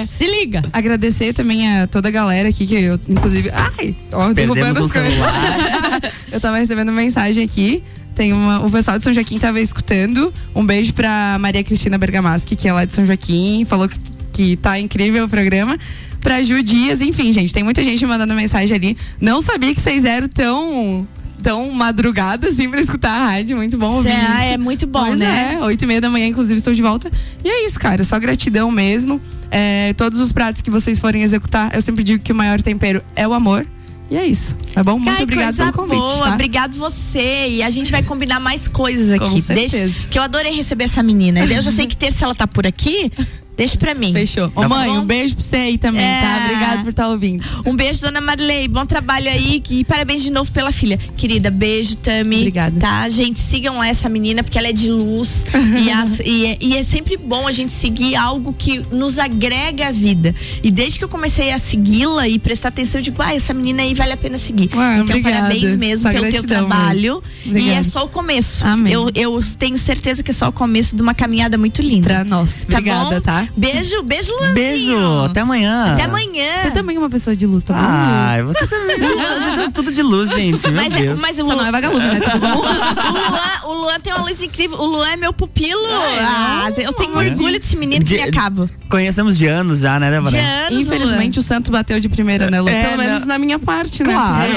É. 0.00 0.04
se 0.06 0.24
liga. 0.26 0.62
agradecer 0.72 1.32
também 1.32 1.78
a 1.78 1.86
toda 1.86 2.08
a 2.08 2.10
galera 2.10 2.48
aqui 2.48 2.66
que 2.66 2.74
eu, 2.74 2.98
inclusive. 3.08 3.50
Ai, 3.54 3.94
ó, 4.12 4.32
derrubando 4.32 4.80
as 4.84 4.90
coisas. 4.92 5.19
eu 6.32 6.40
tava 6.40 6.58
recebendo 6.58 6.92
mensagem 6.92 7.44
aqui. 7.44 7.82
Tem 8.14 8.32
uma, 8.32 8.64
o 8.64 8.70
pessoal 8.70 8.98
de 8.98 9.04
São 9.04 9.14
Joaquim 9.14 9.38
tava 9.38 9.60
escutando. 9.60 10.32
Um 10.54 10.64
beijo 10.64 10.92
pra 10.92 11.38
Maria 11.40 11.62
Cristina 11.62 11.96
Bergamaschi, 11.96 12.56
que 12.56 12.68
é 12.68 12.72
lá 12.72 12.84
de 12.84 12.92
São 12.92 13.06
Joaquim. 13.06 13.64
Falou 13.64 13.88
que, 13.88 13.98
que 14.32 14.56
tá 14.56 14.78
incrível 14.78 15.24
o 15.24 15.28
programa. 15.28 15.78
Pra 16.20 16.42
Ju 16.42 16.62
Dias, 16.62 17.00
enfim, 17.00 17.32
gente, 17.32 17.52
tem 17.52 17.62
muita 17.62 17.82
gente 17.82 18.04
mandando 18.04 18.34
mensagem 18.34 18.76
ali. 18.76 18.96
Não 19.20 19.40
sabia 19.40 19.74
que 19.74 19.80
vocês 19.80 20.04
eram 20.04 20.28
tão. 20.28 21.08
Tão 21.42 21.72
madrugada 21.72 22.48
assim 22.48 22.68
pra 22.68 22.82
escutar 22.82 23.12
a 23.12 23.26
rádio, 23.28 23.56
muito 23.56 23.78
bom 23.78 23.94
ouvir. 23.94 24.10
Isso. 24.10 24.42
é 24.42 24.58
muito 24.58 24.86
bom, 24.86 25.06
Pois 25.06 25.18
né? 25.18 25.54
É, 25.54 25.64
oito 25.64 25.82
e 25.82 25.86
meia 25.86 25.98
da 25.98 26.10
manhã, 26.10 26.26
inclusive, 26.26 26.58
estou 26.58 26.74
de 26.74 26.82
volta. 26.82 27.10
E 27.42 27.48
é 27.48 27.64
isso, 27.64 27.80
cara. 27.80 28.04
Só 28.04 28.18
gratidão 28.18 28.70
mesmo. 28.70 29.18
É, 29.50 29.94
todos 29.94 30.20
os 30.20 30.32
pratos 30.32 30.60
que 30.60 30.70
vocês 30.70 30.98
forem 30.98 31.22
executar, 31.22 31.74
eu 31.74 31.80
sempre 31.80 32.04
digo 32.04 32.22
que 32.22 32.30
o 32.30 32.34
maior 32.34 32.60
tempero 32.60 33.02
é 33.16 33.26
o 33.26 33.32
amor. 33.32 33.66
E 34.10 34.16
é 34.16 34.26
isso, 34.26 34.56
tá 34.72 34.82
bom? 34.82 34.98
Muito 34.98 35.22
obrigada 35.22 35.56
pelo 35.56 35.72
convite, 35.72 35.98
boa, 35.98 36.26
tá? 36.26 36.34
obrigado 36.34 36.76
você. 36.76 37.48
E 37.48 37.62
a 37.62 37.70
gente 37.70 37.92
vai 37.92 38.02
combinar 38.02 38.40
mais 38.40 38.66
coisas 38.66 39.16
Com 39.16 39.24
aqui. 39.26 39.40
certeza. 39.40 39.76
Deixa, 39.78 40.08
que 40.08 40.18
eu 40.18 40.22
adorei 40.22 40.52
receber 40.52 40.84
essa 40.84 41.00
menina. 41.02 41.44
Eu 41.44 41.62
já 41.62 41.70
sei 41.70 41.86
que 41.86 41.96
terça 41.96 42.24
ela 42.24 42.34
tá 42.34 42.46
por 42.46 42.66
aqui. 42.66 43.10
Deixa 43.60 43.76
pra 43.76 43.94
mim. 43.94 44.10
Fechou. 44.14 44.50
Ô, 44.54 44.62
Tá 44.62 44.68
mãe, 44.70 44.88
bom? 44.88 45.00
um 45.00 45.04
beijo 45.04 45.34
pra 45.34 45.44
você 45.44 45.56
aí 45.56 45.76
também, 45.76 46.00
É. 46.02 46.20
tá? 46.22 46.44
Obrigado 46.46 46.82
por 46.82 46.88
estar 46.90 47.08
ouvindo. 47.08 47.44
Um 47.66 47.76
beijo, 47.76 48.00
dona 48.00 48.18
Marley. 48.18 48.66
Bom 48.68 48.86
trabalho 48.86 49.28
aí 49.28 49.62
e 49.70 49.84
parabéns 49.84 50.22
de 50.22 50.30
novo 50.30 50.50
pela 50.50 50.72
filha. 50.72 50.98
Querida, 51.14 51.50
beijo, 51.50 51.94
Tami. 51.96 52.36
Obrigada. 52.38 52.80
Tá, 52.80 53.06
gente, 53.10 53.38
sigam 53.38 53.84
essa 53.84 54.08
menina 54.08 54.42
porque 54.42 54.56
ela 54.56 54.68
é 54.68 54.72
de 54.72 54.90
luz. 54.90 55.44
e, 55.84 55.90
as- 55.90 56.20
e 56.24 56.46
é, 56.46 56.56
e 56.58 56.74
é 56.74 56.82
sempre 56.82 57.18
bom 57.18 57.46
a 57.46 57.52
gente 57.52 57.74
seguir 57.74 58.16
algo 58.16 58.54
que 58.54 58.78
nos 58.90 59.18
agrega 59.18 59.88
a 59.88 59.92
vida. 59.92 60.34
E 60.62 60.70
desde 60.70 60.98
que 60.98 61.04
eu 61.04 61.08
comecei 61.10 61.52
a 61.52 61.58
segui-la 61.58 62.26
e 62.26 62.38
prestar 62.38 62.68
atenção, 62.68 62.98
eu 63.00 63.04
digo, 63.04 63.20
ah, 63.20 63.34
essa 63.34 63.52
menina 63.52 63.82
aí 63.82 63.92
vale 63.92 64.12
a 64.12 64.16
pena 64.16 64.38
seguir. 64.38 64.70
Ué, 64.74 64.94
então, 64.94 65.02
obrigada. 65.02 65.36
parabéns 65.36 65.76
mesmo 65.76 66.02
Só 66.04 66.10
pelo 66.12 66.30
teu 66.30 66.42
trabalho. 66.44 67.22
E 67.44 67.68
é 67.68 67.82
só 67.82 68.06
o 68.06 68.08
começo. 68.08 68.66
Amém. 68.66 68.90
Eu, 68.90 69.10
eu 69.14 69.38
tenho 69.58 69.76
certeza 69.76 70.22
que 70.22 70.30
é 70.30 70.34
só 70.34 70.48
o 70.48 70.52
começo 70.52 70.96
de 70.96 71.02
uma 71.02 71.12
caminhada 71.12 71.58
muito 71.58 71.82
linda. 71.82 72.08
Pra 72.08 72.24
nós. 72.24 72.64
Tá 72.64 72.78
Obrigada, 72.78 73.16
bom? 73.16 73.20
tá? 73.20 73.48
Beijo, 73.56 74.02
beijo, 74.02 74.32
Luanzinho. 74.32 74.54
Beijo, 74.54 75.24
até 75.24 75.40
amanhã. 75.40 75.92
Até 75.94 76.04
amanhã. 76.04 76.48
Você 76.62 76.70
também 76.70 76.96
é 76.96 76.98
uma 76.98 77.10
pessoa 77.10 77.34
de 77.36 77.46
luz, 77.46 77.62
tá 77.64 77.74
bom? 77.74 77.80
Ai, 77.82 78.42
você 78.42 78.66
também. 78.66 78.96
Você 79.00 79.56
tá 79.66 79.70
tudo 79.74 79.92
de 79.92 80.02
luz, 80.02 80.30
gente. 80.30 80.62
Meu 80.70 80.82
Mas, 80.82 80.94
é- 80.94 80.98
Deus. 81.02 81.18
mas 81.20 81.38
o 81.38 81.46
Só 81.46 81.56
não 81.56 81.66
é 81.66 81.72
vagalume, 81.72 82.04
né? 82.06 82.20
Tudo 82.20 82.38
bom? 82.38 82.60
O 83.70 83.72
Luan, 83.72 83.78
o 83.78 83.82
Luan 83.82 84.00
tem 84.00 84.12
uma 84.12 84.22
luz 84.24 84.40
incrível. 84.42 84.78
O 84.78 84.86
Luan 84.86 85.08
é 85.10 85.16
meu 85.16 85.32
pupilo. 85.32 85.80
Ah, 85.90 86.64
Ah, 86.66 86.80
eu 86.80 86.92
tenho 86.92 87.20
é? 87.20 87.28
orgulho 87.30 87.58
desse 87.60 87.76
menino 87.76 88.04
que 88.04 88.10
De- 88.10 88.16
me 88.16 88.22
acaba. 88.28 88.68
Conhecemos 88.88 89.38
de 89.38 89.46
anos 89.46 89.80
já, 89.80 89.98
né, 90.00 90.10
Débora? 90.10 90.30
De 90.32 90.38
anos, 90.38 90.80
Infelizmente 90.80 91.38
o 91.38 91.42
santo 91.42 91.70
bateu 91.70 92.00
de 92.00 92.08
primeira, 92.08 92.50
né, 92.50 92.60
Lu? 92.60 92.68
É, 92.68 92.84
Pelo 92.84 92.98
menos 92.98 93.20
não. 93.20 93.28
na 93.28 93.38
minha 93.38 93.58
parte, 93.58 94.02
né? 94.02 94.12
Claro. 94.12 94.52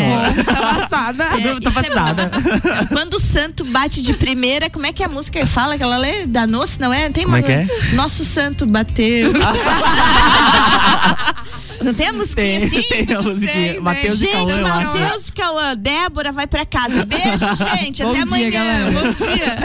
Tá 0.46 0.54
passada. 0.76 1.26
Luan. 1.38 1.58
É 1.58 1.70
passada. 1.70 2.32
bom. 2.34 2.88
Quando 2.96 3.14
o 3.16 3.20
santo 3.20 3.64
bate 3.66 4.02
de 4.02 4.14
primeira, 4.14 4.70
como 4.70 4.86
é 4.86 4.92
que 4.94 5.04
a 5.04 5.08
música 5.10 5.46
fala? 5.46 5.76
Aquela 5.76 5.98
lê 5.98 6.26
da 6.26 6.48
noce, 6.48 6.80
não 6.80 6.94
é? 6.94 7.10
Tem 7.10 7.24
Como 7.24 7.36
uma... 7.36 7.40
é 7.40 7.42
que 7.44 7.52
é? 7.52 7.68
Nosso 7.94 8.24
santo 8.26 8.66
bateu. 8.66 8.83
não 11.84 11.94
tem 11.94 12.08
a 12.08 12.14
musiquinha 12.14 12.60
Tem, 12.60 12.64
assim? 12.66 12.82
tem 12.84 13.14
a 13.16 13.22
musiquinha. 13.22 13.74
Tem, 13.74 13.80
Matheus 13.80 14.16
e 14.22 14.26
Gente, 14.26 14.32
Cauã, 14.34 14.52
eu 14.52 14.68
acho. 14.68 15.00
Matheus 15.00 15.28
e 15.28 15.32
Cauã, 15.32 15.76
Débora 15.78 16.32
vai 16.32 16.48
pra 16.48 16.66
casa. 16.66 17.04
Beijo, 17.06 17.46
gente. 17.80 18.04
Bom 18.04 18.10
Até 18.12 18.14
dia, 18.14 18.24
amanhã. 18.24 18.50
galera. 18.52 18.92
Bom 18.92 19.12
dia. 19.12 19.58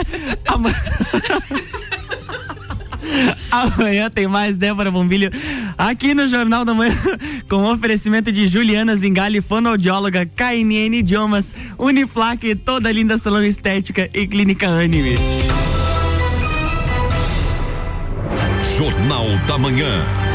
Ama- 0.53 0.69
Amanhã 3.49 4.09
tem 4.09 4.27
mais 4.27 4.57
Débora 4.57 4.91
Bombilho 4.91 5.31
aqui 5.77 6.13
no 6.13 6.27
Jornal 6.27 6.63
da 6.63 6.73
Manhã 6.75 6.93
com 7.49 7.63
oferecimento 7.71 8.31
de 8.31 8.47
Juliana 8.47 8.95
Zingali, 8.95 9.41
fonoaudióloga, 9.41 10.27
KNN 10.35 10.95
Idiomas, 10.97 11.53
Uniflac, 11.77 12.53
toda 12.55 12.91
linda 12.91 13.17
salão 13.17 13.43
estética 13.43 14.07
e 14.13 14.27
clínica 14.27 14.67
Anime. 14.67 15.15
Jornal 18.79 19.37
da 19.45 19.57
Manhã. 19.57 20.28